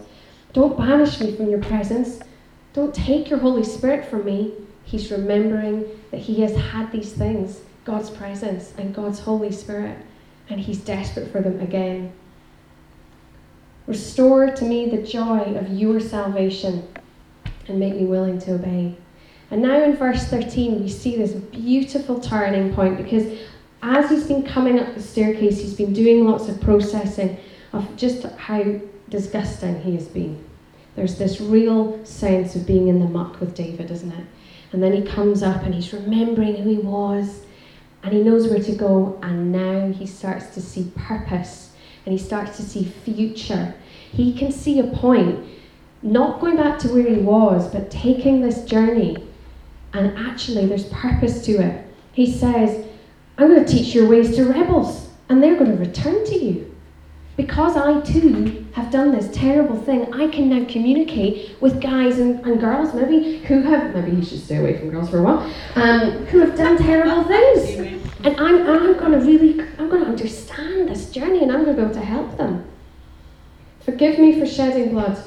Don't 0.54 0.78
banish 0.78 1.20
me 1.20 1.36
from 1.36 1.50
your 1.50 1.62
presence. 1.62 2.20
Don't 2.74 2.94
take 2.94 3.30
your 3.30 3.40
Holy 3.40 3.64
Spirit 3.64 4.06
from 4.06 4.26
me. 4.26 4.54
He's 4.88 5.12
remembering 5.12 5.86
that 6.12 6.22
he 6.22 6.40
has 6.42 6.56
had 6.56 6.94
these 6.94 7.12
things 7.12 7.60
God's 7.84 8.10
presence 8.10 8.74
and 8.78 8.96
God's 8.96 9.20
Holy 9.20 9.52
Spirit, 9.52 9.98
and 10.50 10.62
he's 10.62 10.80
desperate 10.80 11.30
for 11.30 11.42
them 11.42 11.60
again. 11.60 12.14
Restore 13.86 14.52
to 14.52 14.64
me 14.64 14.90
the 14.90 15.02
joy 15.02 15.56
of 15.56 15.70
your 15.72 16.00
salvation 16.00 16.88
and 17.68 17.78
make 17.78 17.96
me 17.96 18.06
willing 18.06 18.40
to 18.40 18.56
obey. 18.56 18.96
And 19.52 19.62
now 19.62 19.84
in 19.84 19.98
verse 19.98 20.24
13, 20.26 20.82
we 20.82 20.90
see 20.90 21.18
this 21.18 21.32
beautiful 21.32 22.22
turning 22.22 22.74
point 22.74 22.96
because 22.96 23.40
as 23.82 24.10
he's 24.10 24.26
been 24.26 24.44
coming 24.44 24.80
up 24.80 24.94
the 24.94 25.02
staircase, 25.02 25.60
he's 25.60 25.76
been 25.76 25.92
doing 25.92 26.26
lots 26.26 26.48
of 26.48 26.62
processing 26.62 27.38
of 27.74 27.94
just 27.98 28.24
how 28.24 28.80
disgusting 29.10 29.82
he 29.82 29.96
has 29.96 30.08
been. 30.08 30.42
There's 30.96 31.18
this 31.18 31.42
real 31.42 32.04
sense 32.06 32.56
of 32.56 32.66
being 32.66 32.88
in 32.88 33.02
the 33.02 33.06
muck 33.06 33.42
with 33.42 33.54
David, 33.54 33.92
isn't 33.92 34.12
it? 34.12 34.26
And 34.72 34.84
then 34.84 34.94
he 34.94 35.02
comes 35.02 35.44
up 35.44 35.64
and 35.64 35.74
he's 35.74 35.94
remembering 35.94 36.56
who 36.58 36.70
he 36.70 36.78
was 36.78 37.46
and 38.04 38.14
he 38.14 38.22
knows 38.22 38.48
where 38.48 38.62
to 38.62 38.76
go. 38.76 39.20
And 39.22 39.52
now 39.52 39.92
he 39.92 40.06
starts 40.06 40.48
to 40.56 40.62
see 40.62 40.92
purpose 40.96 41.72
and 42.06 42.18
he 42.18 42.24
starts 42.24 42.58
to 42.58 42.64
see 42.64 42.86
future. 42.86 43.76
He 44.12 44.34
can 44.34 44.52
see 44.52 44.80
a 44.80 44.88
point, 44.88 45.46
not 46.02 46.40
going 46.40 46.56
back 46.56 46.80
to 46.80 46.88
where 46.90 47.08
he 47.08 47.22
was, 47.22 47.68
but 47.72 47.92
taking 47.92 48.42
this 48.42 48.64
journey. 48.64 49.18
And 49.94 50.18
actually, 50.18 50.66
there's 50.66 50.86
purpose 50.86 51.44
to 51.46 51.54
it. 51.54 51.86
He 52.14 52.32
says, 52.32 52.86
I'm 53.38 53.50
going 53.50 53.66
to 53.66 53.72
teach 53.72 53.94
your 53.94 54.08
ways 54.08 54.36
to 54.36 54.46
rebels, 54.46 55.10
and 55.30 55.44
they're 55.44 55.58
going 55.58 55.72
to 55.72 55.78
return 55.78 56.26
to 56.26 56.36
you. 56.36 56.76
Because 57.36 57.76
I 57.76 58.00
too 58.02 58.67
have 58.78 58.92
done 58.92 59.12
this 59.12 59.28
terrible 59.36 59.76
thing, 59.76 60.14
I 60.14 60.28
can 60.28 60.50
now 60.50 60.64
communicate 60.72 61.60
with 61.60 61.82
guys 61.82 62.20
and, 62.20 62.46
and 62.46 62.60
girls, 62.60 62.94
maybe 62.94 63.40
who 63.40 63.64
have, 63.64 63.96
maybe 63.96 64.16
you 64.16 64.24
should 64.24 64.40
stay 64.40 64.58
away 64.58 64.78
from 64.78 64.92
girls 64.92 65.10
for 65.10 65.18
a 65.18 65.24
while, 65.24 65.52
um, 65.74 66.12
who 66.28 66.38
have 66.42 66.56
done 66.56 66.78
terrible 66.78 67.24
things. 67.24 68.06
And 68.24 68.40
I'm, 68.40 68.70
I'm 68.70 68.94
going 69.00 69.14
to 69.14 69.18
really, 69.18 69.62
I'm 69.80 69.90
going 69.90 70.04
to 70.04 70.08
understand 70.08 70.90
this 70.90 71.10
journey 71.10 71.42
and 71.42 71.52
I'm 71.52 71.64
going 71.64 71.76
to 71.76 71.82
be 71.82 71.86
able 71.90 71.96
to 71.96 72.06
help 72.06 72.38
them. 72.38 72.70
Forgive 73.80 74.20
me 74.20 74.40
for 74.40 74.46
shedding 74.46 74.92
blood. 74.92 75.24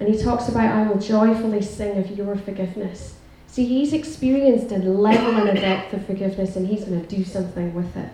And 0.00 0.08
he 0.08 0.18
talks 0.18 0.48
about, 0.48 0.74
I 0.74 0.88
will 0.88 0.98
joyfully 0.98 1.60
sing 1.60 1.98
of 1.98 2.10
your 2.16 2.34
forgiveness. 2.34 3.18
See, 3.46 3.66
he's 3.66 3.92
experienced 3.92 4.72
a 4.72 4.78
level 4.78 5.36
and 5.36 5.50
a 5.50 5.60
depth 5.60 5.92
of 5.92 6.06
forgiveness 6.06 6.56
and 6.56 6.66
he's 6.66 6.84
going 6.84 7.06
to 7.06 7.16
do 7.16 7.24
something 7.24 7.74
with 7.74 7.94
it 7.94 8.10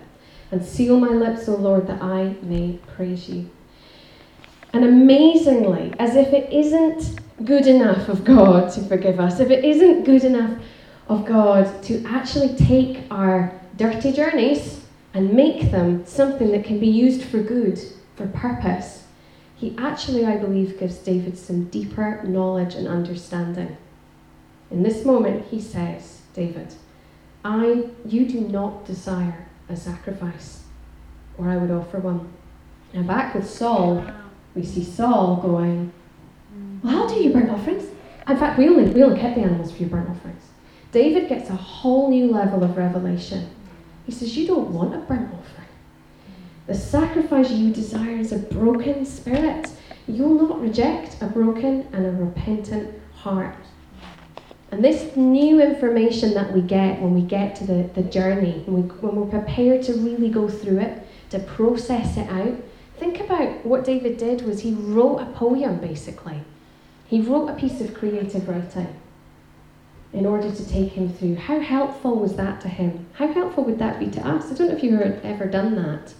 and 0.51 0.63
seal 0.63 0.99
my 0.99 1.07
lips, 1.07 1.47
O 1.47 1.55
Lord, 1.55 1.87
that 1.87 2.01
I 2.01 2.35
may 2.41 2.79
praise 2.97 3.29
you. 3.29 3.49
And 4.73 4.83
amazingly, 4.83 5.93
as 5.99 6.15
if 6.15 6.33
it 6.33 6.51
isn't 6.51 7.19
good 7.45 7.67
enough 7.67 8.09
of 8.09 8.23
God 8.23 8.71
to 8.73 8.81
forgive 8.81 9.19
us, 9.19 9.39
if 9.39 9.51
it 9.51 9.63
isn't 9.63 10.03
good 10.03 10.23
enough 10.23 10.59
of 11.07 11.25
God 11.25 11.83
to 11.83 12.03
actually 12.07 12.55
take 12.55 13.03
our 13.11 13.53
dirty 13.77 14.11
journeys 14.11 14.83
and 15.13 15.31
make 15.33 15.69
them 15.69 16.05
something 16.07 16.51
that 16.51 16.65
can 16.65 16.79
be 16.79 16.87
used 16.87 17.23
for 17.23 17.39
good, 17.39 17.79
for 18.15 18.25
purpose, 18.27 19.03
he 19.55 19.75
actually, 19.77 20.25
I 20.25 20.37
believe, 20.37 20.79
gives 20.79 20.97
David 20.97 21.37
some 21.37 21.65
deeper 21.65 22.23
knowledge 22.23 22.73
and 22.73 22.87
understanding. 22.87 23.77
In 24.71 24.81
this 24.81 25.05
moment, 25.05 25.45
he 25.51 25.61
says, 25.61 26.21
David, 26.33 26.73
I, 27.45 27.89
you 28.05 28.27
do 28.27 28.41
not 28.41 28.85
desire 28.85 29.47
a 29.69 29.75
sacrifice, 29.75 30.63
or 31.37 31.47
I 31.47 31.57
would 31.57 31.69
offer 31.69 31.99
one. 31.99 32.33
Now, 32.93 33.03
back 33.03 33.35
with 33.35 33.49
Saul, 33.49 34.03
we 34.55 34.63
see 34.63 34.83
Saul 34.83 35.37
going, 35.37 35.91
mm. 36.55 36.83
Well, 36.83 37.03
I'll 37.03 37.09
do 37.09 37.15
your 37.15 37.33
burnt 37.33 37.49
offerings. 37.49 37.85
In 38.27 38.37
fact, 38.37 38.57
we 38.57 38.67
only, 38.69 38.85
we 38.91 39.03
only 39.03 39.19
kept 39.19 39.35
the 39.35 39.41
animals 39.41 39.71
for 39.71 39.79
your 39.79 39.89
burnt 39.89 40.09
offerings. 40.09 40.43
David 40.91 41.27
gets 41.27 41.49
a 41.49 41.55
whole 41.55 42.09
new 42.09 42.31
level 42.31 42.63
of 42.63 42.77
revelation. 42.77 43.49
He 44.05 44.11
says, 44.11 44.37
You 44.37 44.47
don't 44.47 44.69
want 44.69 44.93
a 44.93 44.99
burnt 44.99 45.33
offering. 45.33 45.67
The 46.67 46.75
sacrifice 46.75 47.51
you 47.51 47.73
desire 47.73 48.15
is 48.17 48.31
a 48.31 48.39
broken 48.39 49.05
spirit. 49.05 49.69
You'll 50.07 50.47
not 50.47 50.61
reject 50.61 51.21
a 51.21 51.27
broken 51.27 51.87
and 51.91 52.05
a 52.05 52.11
repentant 52.11 52.93
heart. 53.15 53.55
And 54.71 54.83
this 54.83 55.15
new 55.15 55.61
information 55.61 56.33
that 56.33 56.51
we 56.51 56.61
get 56.61 57.01
when 57.01 57.13
we 57.13 57.21
get 57.21 57.55
to 57.57 57.65
the, 57.65 57.89
the 57.93 58.01
journey, 58.03 58.63
when, 58.65 58.87
we, 58.87 58.89
when 58.95 59.15
we're 59.15 59.39
prepared 59.39 59.83
to 59.83 59.93
really 59.93 60.29
go 60.29 60.47
through 60.47 60.79
it, 60.79 61.07
to 61.29 61.39
process 61.39 62.17
it 62.17 62.29
out, 62.29 62.55
think 63.03 63.19
about 63.19 63.65
what 63.65 63.83
David 63.83 64.15
did 64.15 64.43
was 64.43 64.61
he 64.61 64.73
wrote 64.73 65.17
a 65.17 65.25
poem 65.25 65.77
basically. 65.79 66.39
He 67.05 67.19
wrote 67.19 67.49
a 67.49 67.53
piece 67.53 67.81
of 67.81 67.93
creative 67.93 68.47
writing 68.47 68.95
in 70.13 70.25
order 70.25 70.49
to 70.49 70.69
take 70.69 70.93
him 70.93 71.11
through. 71.11 71.35
How 71.35 71.59
helpful 71.59 72.15
was 72.15 72.37
that 72.37 72.61
to 72.61 72.69
him? 72.69 73.07
How 73.13 73.27
helpful 73.27 73.65
would 73.65 73.79
that 73.79 73.99
be 73.99 74.09
to 74.11 74.25
us? 74.25 74.49
I 74.49 74.53
don't 74.53 74.69
know 74.69 74.75
if 74.75 74.83
you've 74.83 75.01
ever 75.01 75.45
done 75.47 75.75
that. 75.75 76.13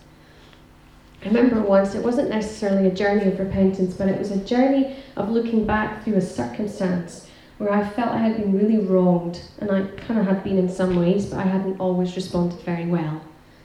I 1.23 1.27
remember 1.27 1.61
once, 1.61 1.95
it 1.95 2.03
wasn't 2.03 2.29
necessarily 2.29 2.89
a 2.89 2.93
journey 2.93 3.31
of 3.31 3.39
repentance, 3.39 3.93
but 3.93 4.09
it 4.09 4.19
was 4.19 4.31
a 4.31 4.43
journey 4.43 4.97
of 5.15 5.29
looking 5.29 5.65
back 5.65 6.03
through 6.03 6.15
a 6.15 6.21
circumstance 6.21 7.29
where 7.59 7.71
I 7.71 7.87
felt 7.87 8.11
I 8.11 8.17
had 8.17 8.35
been 8.35 8.57
really 8.57 8.85
wronged, 8.85 9.39
and 9.59 9.71
I 9.71 9.83
kind 10.05 10.19
of 10.19 10.25
had 10.25 10.43
been 10.43 10.57
in 10.57 10.67
some 10.67 10.97
ways, 10.97 11.27
but 11.27 11.39
I 11.39 11.43
hadn't 11.43 11.79
always 11.79 12.13
responded 12.17 12.59
very 12.61 12.85
well. 12.85 13.21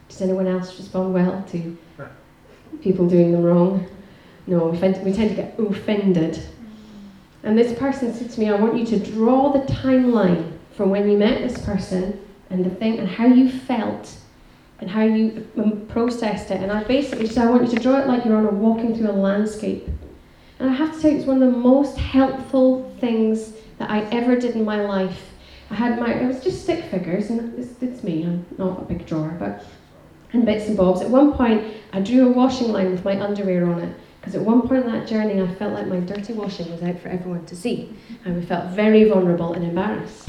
Does 0.08 0.22
anyone 0.22 0.46
else 0.46 0.78
respond 0.78 1.14
well 1.14 1.44
to 1.48 1.76
people 2.82 3.08
doing 3.08 3.32
them 3.32 3.42
wrong? 3.42 3.86
No, 4.46 4.66
we 4.68 4.78
tend, 4.78 4.94
to 4.94 5.34
get 5.34 5.58
offended. 5.58 6.42
And 7.42 7.56
this 7.56 7.78
person 7.78 8.14
said 8.14 8.30
to 8.30 8.40
me, 8.40 8.48
I 8.48 8.54
want 8.56 8.76
you 8.76 8.86
to 8.86 8.98
draw 8.98 9.52
the 9.52 9.60
timeline 9.72 10.52
from 10.74 10.90
when 10.90 11.08
you 11.10 11.18
met 11.18 11.38
this 11.38 11.64
person 11.64 12.18
and 12.50 12.64
the 12.64 12.70
thing 12.70 12.98
and 12.98 13.08
how 13.08 13.26
you 13.26 13.50
felt 13.50 14.16
and 14.80 14.90
how 14.90 15.02
you 15.02 15.46
um, 15.58 15.86
processed 15.86 16.50
it. 16.50 16.62
And 16.62 16.70
I 16.70 16.84
basically 16.84 17.26
said, 17.26 17.46
I 17.46 17.50
want 17.50 17.68
you 17.68 17.76
to 17.76 17.82
draw 17.82 17.98
it 17.98 18.06
like 18.06 18.24
you're 18.24 18.36
on 18.36 18.46
a 18.46 18.50
walking 18.50 18.96
through 18.96 19.10
a 19.10 19.12
landscape. 19.12 19.88
And 20.58 20.70
I 20.70 20.72
have 20.72 20.92
to 20.92 21.00
say, 21.00 21.14
it's 21.14 21.26
one 21.26 21.42
of 21.42 21.52
the 21.52 21.58
most 21.58 21.96
helpful 21.98 22.94
things 23.00 23.52
that 23.78 23.90
I 23.90 24.00
ever 24.10 24.36
did 24.36 24.56
in 24.56 24.64
my 24.64 24.84
life. 24.84 25.30
I 25.70 25.74
had 25.74 25.98
my, 25.98 26.12
it 26.12 26.26
was 26.26 26.42
just 26.42 26.62
stick 26.62 26.84
figures, 26.86 27.30
and 27.30 27.58
it's, 27.58 27.80
it's 27.82 28.02
me, 28.02 28.24
I'm 28.24 28.46
not 28.56 28.82
a 28.82 28.84
big 28.84 29.06
drawer, 29.06 29.36
but, 29.38 29.64
and 30.32 30.44
bits 30.44 30.66
and 30.68 30.76
bobs. 30.76 31.00
At 31.00 31.10
one 31.10 31.32
point, 31.32 31.74
I 31.92 32.00
drew 32.00 32.28
a 32.28 32.32
washing 32.32 32.72
line 32.72 32.90
with 32.90 33.04
my 33.04 33.20
underwear 33.20 33.66
on 33.66 33.80
it, 33.80 33.96
because 34.20 34.34
at 34.34 34.42
one 34.42 34.66
point 34.66 34.84
in 34.84 34.92
that 34.92 35.08
journey, 35.08 35.40
I 35.40 35.54
felt 35.54 35.72
like 35.72 35.86
my 35.86 36.00
dirty 36.00 36.32
washing 36.32 36.70
was 36.70 36.82
out 36.82 36.98
for 37.00 37.08
everyone 37.08 37.46
to 37.46 37.56
see, 37.56 37.96
and 38.24 38.36
we 38.36 38.42
felt 38.42 38.70
very 38.70 39.04
vulnerable 39.08 39.54
and 39.54 39.64
embarrassed. 39.64 40.28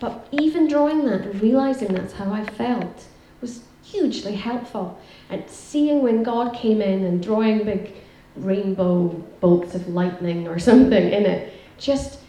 But 0.00 0.28
even 0.30 0.68
drawing 0.68 1.04
that 1.06 1.22
and 1.22 1.40
realizing 1.40 1.92
that's 1.92 2.12
how 2.12 2.32
I 2.32 2.44
felt 2.44 3.06
was 3.40 3.62
hugely 3.82 4.34
helpful. 4.34 4.98
And 5.30 5.48
seeing 5.48 6.02
when 6.02 6.22
God 6.22 6.54
came 6.54 6.80
in 6.80 7.04
and 7.04 7.22
drawing 7.22 7.64
big 7.64 7.94
rainbow 8.36 9.08
bolts 9.40 9.74
of 9.74 9.88
lightning 9.88 10.46
or 10.46 10.58
something 10.70 11.12
in 11.12 11.26
it 11.26 11.52
just 11.78 12.20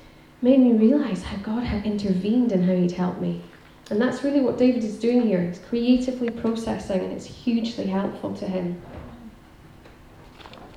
made 0.42 0.60
me 0.60 0.74
realize 0.74 1.24
how 1.24 1.38
God 1.38 1.64
had 1.64 1.86
intervened 1.86 2.52
and 2.52 2.66
how 2.66 2.74
He'd 2.74 2.92
helped 2.92 3.22
me. 3.22 3.44
And 3.90 4.00
that's 4.00 4.24
really 4.24 4.42
what 4.42 4.58
David 4.58 4.84
is 4.84 5.00
doing 5.00 5.22
here. 5.24 5.42
He's 5.42 5.60
creatively 5.60 6.30
processing, 6.30 7.02
and 7.02 7.12
it's 7.12 7.26
hugely 7.26 7.88
helpful 7.88 8.36
to 8.36 8.46
him. 8.46 8.82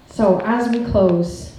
So, 0.07 0.41
as 0.41 0.69
we 0.69 0.85
close, 0.85 1.53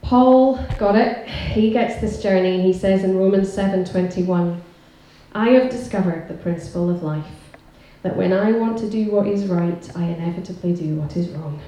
Paul 0.00 0.58
got 0.78 0.96
it. 0.96 1.28
He 1.28 1.70
gets 1.70 2.00
this 2.00 2.22
journey. 2.22 2.62
He 2.62 2.72
says 2.72 3.04
in 3.04 3.18
Romans 3.18 3.52
7:21, 3.52 4.62
"I 5.34 5.50
have 5.50 5.70
discovered 5.70 6.28
the 6.28 6.34
principle 6.34 6.90
of 6.90 7.02
life, 7.02 7.56
that 8.02 8.16
when 8.16 8.32
I 8.32 8.52
want 8.52 8.78
to 8.78 8.90
do 8.90 9.10
what 9.10 9.26
is 9.26 9.46
right, 9.46 9.90
I 9.94 10.04
inevitably 10.04 10.74
do 10.74 10.96
what 10.96 11.16
is 11.16 11.28
wrong." 11.28 11.60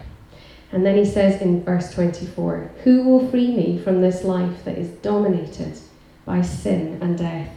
And 0.73 0.85
then 0.85 0.97
he 0.97 1.05
says 1.05 1.41
in 1.41 1.63
verse 1.63 1.93
24, 1.93 2.71
Who 2.83 3.05
will 3.05 3.29
free 3.29 3.55
me 3.55 3.79
from 3.79 4.01
this 4.01 4.25
life 4.25 4.65
that 4.65 4.77
is 4.77 4.89
dominated 4.89 5.79
by 6.25 6.43
sin 6.43 6.99
and 7.01 7.17
death? 7.17 7.51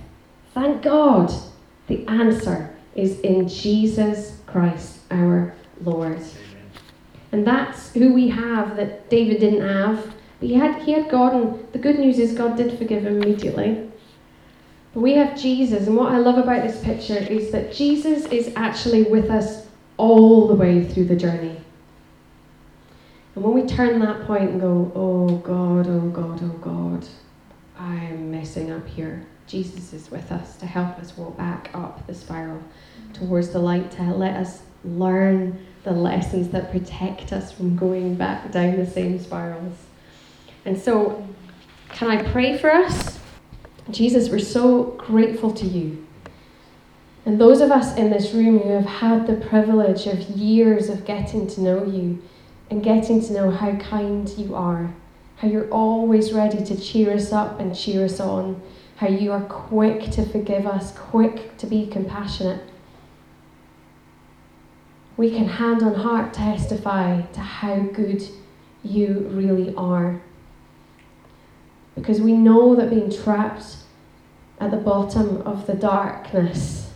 Thank 0.58 0.82
God 0.82 1.32
the 1.86 2.04
answer 2.08 2.76
is 2.96 3.20
in 3.20 3.48
Jesus 3.48 4.40
Christ 4.48 5.02
our 5.12 5.54
Lord. 5.84 6.20
And 7.32 7.46
that's 7.46 7.94
who 7.94 8.12
we 8.12 8.30
have 8.30 8.76
that 8.76 9.08
David 9.08 9.40
didn't 9.40 9.62
have. 9.62 10.16
But 10.40 10.50
he 10.50 10.56
had, 10.56 10.82
he 10.82 10.94
had 10.94 11.12
God, 11.12 11.36
and 11.36 11.72
the 11.74 11.78
good 11.78 12.00
news 12.00 12.18
is 12.18 12.34
God 12.34 12.58
did 12.58 12.76
forgive 12.76 13.06
him 13.06 13.22
immediately. 13.22 13.88
But 14.96 15.02
we 15.02 15.14
have 15.14 15.40
Jesus, 15.40 15.86
and 15.86 15.96
what 15.96 16.12
I 16.12 16.18
love 16.18 16.40
about 16.40 16.64
this 16.64 16.84
picture 16.84 17.20
is 17.20 17.52
that 17.52 17.72
Jesus 17.72 18.26
is 18.26 18.52
actually 18.56 19.04
with 19.04 19.30
us 19.30 19.68
all 19.98 20.48
the 20.48 20.56
way 20.56 20.84
through 20.84 21.06
the 21.06 21.16
journey. 21.16 21.62
And 23.36 23.44
when 23.44 23.54
we 23.54 23.68
turn 23.68 24.00
that 24.00 24.26
point 24.26 24.50
and 24.50 24.60
go, 24.60 24.92
oh 24.96 25.36
God, 25.38 25.86
oh 25.88 26.10
God, 26.10 26.40
oh 26.42 26.58
God, 26.58 27.08
I'm 28.56 28.72
up 28.72 28.88
here, 28.88 29.26
Jesus 29.48 29.94
is 29.94 30.12
with 30.12 30.32
us 30.32 30.56
to 30.58 30.66
help 30.66 31.00
us 31.00 31.18
walk 31.18 31.38
back 31.38 31.70
up 31.74 32.06
the 32.06 32.14
spiral 32.14 32.62
towards 33.14 33.50
the 33.50 33.60
light, 33.60 33.92
to 33.92 34.04
let 34.04 34.36
us 34.36 34.62
learn 34.84 35.66
the 35.84 35.92
lessons 35.92 36.50
that 36.50 36.72
protect 36.72 37.34
us 37.34 37.52
from 37.52 37.76
going 37.76 38.16
back 38.16 38.52
down 38.52 38.78
the 38.78 38.86
same 38.86 39.20
spirals. 39.20 39.78
And 40.66 40.80
so, 40.80 41.28
can 41.90 42.10
I 42.10 42.30
pray 42.32 42.58
for 42.58 42.72
us? 42.72 43.20
Jesus, 43.90 44.30
we're 44.30 44.40
so 44.40 44.84
grateful 44.98 45.52
to 45.54 45.66
you. 45.66 46.06
And 47.26 47.40
those 47.40 47.62
of 47.62 47.72
us 47.72 47.98
in 47.98 48.10
this 48.10 48.34
room 48.34 48.60
who 48.60 48.70
have 48.70 48.86
had 48.86 49.28
the 49.28 49.36
privilege 49.48 50.08
of 50.08 50.20
years 50.30 50.90
of 50.90 51.06
getting 51.06 51.48
to 51.48 51.62
know 51.62 51.86
you, 51.86 52.22
and 52.70 52.84
getting 52.84 53.22
to 53.22 53.34
know 53.34 53.50
how 53.50 53.76
kind 53.78 54.30
you 54.30 54.56
are, 54.56 54.94
how 55.38 55.48
you're 55.48 55.70
always 55.70 56.34
ready 56.34 56.64
to 56.64 56.80
cheer 56.80 57.14
us 57.14 57.32
up 57.32 57.60
and 57.60 57.76
cheer 57.76 58.06
us 58.06 58.20
on, 58.20 58.62
how 58.98 59.08
you 59.08 59.32
are 59.32 59.42
quick 59.42 60.10
to 60.12 60.26
forgive 60.26 60.66
us, 60.66 60.92
quick 60.92 61.56
to 61.58 61.68
be 61.68 61.86
compassionate. 61.86 62.62
We 65.16 65.32
can 65.32 65.48
hand 65.48 65.84
on 65.84 65.96
heart 65.96 66.34
testify 66.34 67.22
to 67.22 67.40
how 67.40 67.80
good 67.80 68.24
you 68.84 69.28
really 69.32 69.74
are. 69.76 70.22
Because 71.96 72.20
we 72.22 72.34
know 72.34 72.76
that 72.76 72.90
being 72.90 73.12
trapped 73.12 73.78
at 74.60 74.72
the 74.72 74.78
bottom 74.78 75.42
of 75.44 75.68
the 75.68 75.74
darkness 75.74 76.92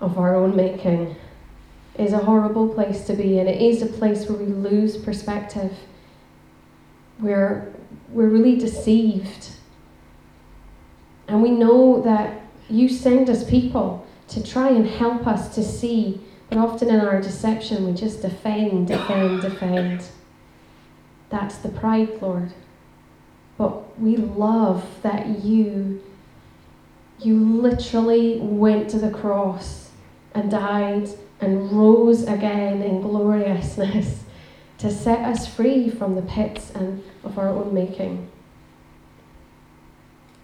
of 0.00 0.18
our 0.18 0.36
own 0.36 0.54
making 0.54 1.16
is 1.98 2.12
a 2.12 2.18
horrible 2.18 2.68
place 2.68 3.06
to 3.06 3.14
be, 3.14 3.38
and 3.38 3.48
it 3.48 3.60
is 3.60 3.82
a 3.82 3.86
place 3.86 4.28
where 4.28 4.38
we 4.38 4.46
lose 4.46 4.96
perspective, 4.96 5.72
where 7.18 7.72
we're 8.10 8.28
really 8.28 8.56
deceived. 8.56 9.50
And 11.26 11.42
we 11.42 11.50
know 11.50 12.00
that 12.02 12.40
you 12.70 12.88
send 12.88 13.28
us 13.28 13.48
people 13.48 14.06
to 14.28 14.42
try 14.42 14.68
and 14.68 14.86
help 14.86 15.26
us 15.26 15.54
to 15.54 15.62
see, 15.62 16.20
but 16.48 16.58
often 16.58 16.88
in 16.88 17.00
our 17.00 17.20
deception, 17.20 17.86
we 17.86 17.92
just 17.92 18.22
defend, 18.22 18.88
defend, 18.88 19.42
defend. 19.42 20.04
That's 21.30 21.58
the 21.58 21.68
pride, 21.68 22.22
Lord. 22.22 22.52
But 23.56 24.00
we 24.00 24.16
love 24.16 24.84
that 25.02 25.44
you 25.44 26.02
you 27.20 27.34
literally 27.34 28.38
went 28.38 28.88
to 28.90 28.98
the 28.98 29.10
cross 29.10 29.90
and 30.34 30.48
died 30.48 31.08
and 31.40 31.72
rose 31.72 32.22
again 32.22 32.80
in 32.80 33.00
gloriousness 33.00 34.22
to 34.78 34.90
set 34.90 35.20
us 35.20 35.46
free 35.46 35.90
from 35.90 36.14
the 36.14 36.22
pits 36.22 36.70
and 36.70 37.02
of 37.24 37.38
our 37.38 37.48
own 37.48 37.74
making. 37.74 38.28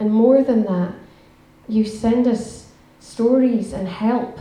And 0.01 0.13
more 0.13 0.43
than 0.43 0.65
that, 0.65 0.95
you 1.69 1.85
send 1.85 2.27
us 2.27 2.73
stories 3.01 3.73
and 3.73 3.89
help 3.89 4.39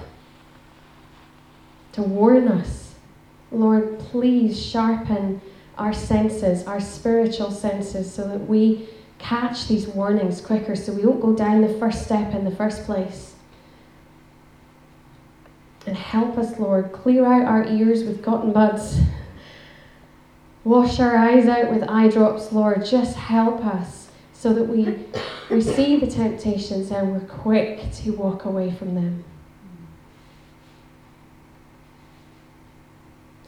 to 1.93 2.01
warn 2.01 2.47
us. 2.47 2.95
Lord, 3.51 3.99
please 3.99 4.61
sharpen 4.61 5.41
our 5.77 5.93
senses, 5.93 6.65
our 6.65 6.81
spiritual 6.81 7.51
senses, 7.51 8.11
so 8.11 8.27
that 8.27 8.47
we 8.47 8.89
catch 9.19 9.67
these 9.67 9.87
warnings 9.87 10.41
quicker, 10.41 10.75
so 10.75 10.91
we 10.91 11.03
don't 11.03 11.21
go 11.21 11.33
down 11.33 11.61
the 11.61 11.79
first 11.79 12.03
step 12.03 12.33
in 12.33 12.45
the 12.45 12.55
first 12.55 12.83
place. 12.85 13.35
And 15.85 15.95
help 15.95 16.37
us, 16.37 16.59
Lord, 16.59 16.91
clear 16.91 17.25
out 17.25 17.45
our 17.45 17.65
ears 17.67 18.03
with 18.03 18.23
cotton 18.23 18.53
buds. 18.53 18.99
Wash 20.63 20.99
our 20.99 21.17
eyes 21.17 21.45
out 21.47 21.69
with 21.69 21.83
eye 21.83 22.07
drops, 22.07 22.53
Lord. 22.53 22.85
Just 22.85 23.17
help 23.17 23.65
us 23.65 24.07
so 24.31 24.53
that 24.53 24.63
we, 24.63 24.97
we 25.49 25.61
see 25.61 25.97
the 25.97 26.07
temptations 26.07 26.89
and 26.91 27.11
we're 27.11 27.27
quick 27.27 27.91
to 27.91 28.11
walk 28.11 28.45
away 28.45 28.71
from 28.71 28.95
them. 28.95 29.25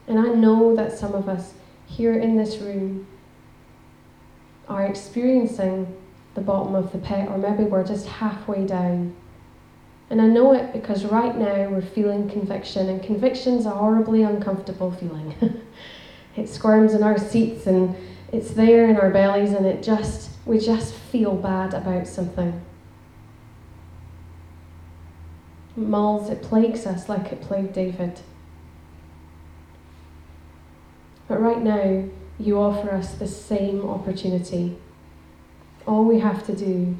And 0.07 0.19
I 0.19 0.27
know 0.27 0.75
that 0.75 0.97
some 0.97 1.13
of 1.13 1.27
us 1.29 1.53
here 1.85 2.13
in 2.13 2.37
this 2.37 2.57
room 2.57 3.07
are 4.67 4.85
experiencing 4.85 5.95
the 6.35 6.41
bottom 6.41 6.75
of 6.75 6.91
the 6.91 6.97
pit, 6.97 7.29
or 7.29 7.37
maybe 7.37 7.63
we're 7.63 7.85
just 7.85 8.05
halfway 8.05 8.65
down. 8.65 9.15
And 10.09 10.21
I 10.21 10.27
know 10.27 10.53
it 10.53 10.73
because 10.73 11.05
right 11.05 11.35
now 11.35 11.69
we're 11.69 11.81
feeling 11.81 12.29
conviction, 12.29 12.89
and 12.89 13.01
conviction's 13.01 13.65
a 13.65 13.71
horribly 13.71 14.21
uncomfortable 14.21 14.91
feeling. 14.91 15.33
it 16.35 16.49
squirms 16.49 16.93
in 16.93 17.03
our 17.03 17.17
seats 17.17 17.67
and 17.67 17.95
it's 18.31 18.51
there 18.51 18.89
in 18.89 18.97
our 18.97 19.09
bellies, 19.09 19.53
and 19.53 19.65
it 19.65 19.81
just, 19.81 20.31
we 20.45 20.59
just 20.59 20.93
feel 20.93 21.35
bad 21.35 21.73
about 21.73 22.07
something. 22.07 22.61
Mulls, 25.75 26.29
it 26.29 26.41
plagues 26.41 26.85
us 26.85 27.07
like 27.07 27.31
it 27.31 27.41
plagued 27.41 27.73
David. 27.73 28.19
But 31.27 31.39
right 31.39 31.61
now, 31.61 32.05
you 32.39 32.59
offer 32.59 32.91
us 32.91 33.13
the 33.13 33.27
same 33.27 33.87
opportunity. 33.87 34.77
All 35.87 36.03
we 36.03 36.19
have 36.19 36.45
to 36.47 36.55
do, 36.55 36.97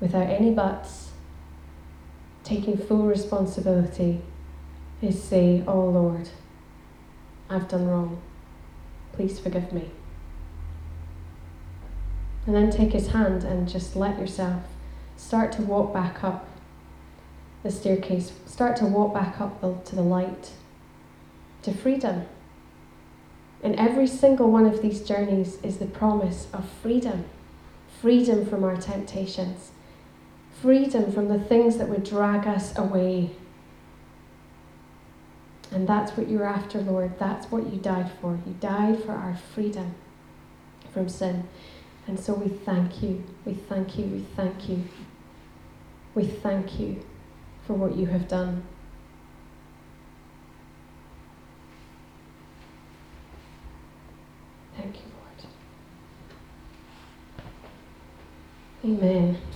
without 0.00 0.28
any 0.28 0.50
buts, 0.50 1.12
taking 2.44 2.76
full 2.76 3.04
responsibility 3.04 4.20
is 5.00 5.22
say, 5.22 5.62
Oh 5.66 5.84
Lord, 5.86 6.28
I've 7.50 7.68
done 7.68 7.86
wrong. 7.86 8.20
Please 9.12 9.38
forgive 9.38 9.72
me. 9.72 9.90
And 12.46 12.54
then 12.54 12.70
take 12.70 12.92
his 12.92 13.08
hand 13.08 13.44
and 13.44 13.68
just 13.68 13.96
let 13.96 14.18
yourself 14.18 14.62
start 15.16 15.52
to 15.52 15.62
walk 15.62 15.92
back 15.92 16.22
up 16.24 16.48
the 17.62 17.70
staircase, 17.70 18.32
start 18.46 18.76
to 18.76 18.84
walk 18.84 19.12
back 19.12 19.40
up 19.40 19.60
the, 19.60 19.74
to 19.84 19.96
the 19.96 20.02
light, 20.02 20.52
to 21.62 21.72
freedom. 21.72 22.26
And 23.62 23.74
every 23.74 24.06
single 24.06 24.50
one 24.50 24.64
of 24.64 24.80
these 24.80 25.02
journeys 25.02 25.58
is 25.62 25.78
the 25.78 25.86
promise 25.86 26.46
of 26.52 26.68
freedom 26.82 27.24
freedom 28.00 28.46
from 28.46 28.62
our 28.62 28.76
temptations, 28.76 29.72
freedom 30.62 31.10
from 31.10 31.28
the 31.28 31.38
things 31.38 31.78
that 31.78 31.88
would 31.88 32.04
drag 32.04 32.46
us 32.46 32.76
away. 32.78 33.30
And 35.70 35.86
that's 35.86 36.16
what 36.16 36.28
you're 36.28 36.46
after, 36.46 36.80
Lord. 36.80 37.18
That's 37.18 37.50
what 37.50 37.72
you 37.72 37.78
died 37.78 38.10
for. 38.20 38.38
You 38.46 38.54
died 38.58 39.02
for 39.04 39.12
our 39.12 39.36
freedom 39.54 39.94
from 40.92 41.08
sin. 41.08 41.48
And 42.06 42.18
so 42.18 42.32
we 42.32 42.48
thank 42.48 43.02
you. 43.02 43.24
We 43.44 43.52
thank 43.54 43.98
you. 43.98 44.06
We 44.06 44.26
thank 44.34 44.68
you. 44.68 44.84
We 46.14 46.24
thank 46.26 46.80
you 46.80 47.04
for 47.66 47.74
what 47.74 47.96
you 47.96 48.06
have 48.06 48.26
done. 48.28 48.64
Thank 54.74 54.96
you, 54.96 55.02
Lord. 58.84 59.02
Amen. 59.02 59.47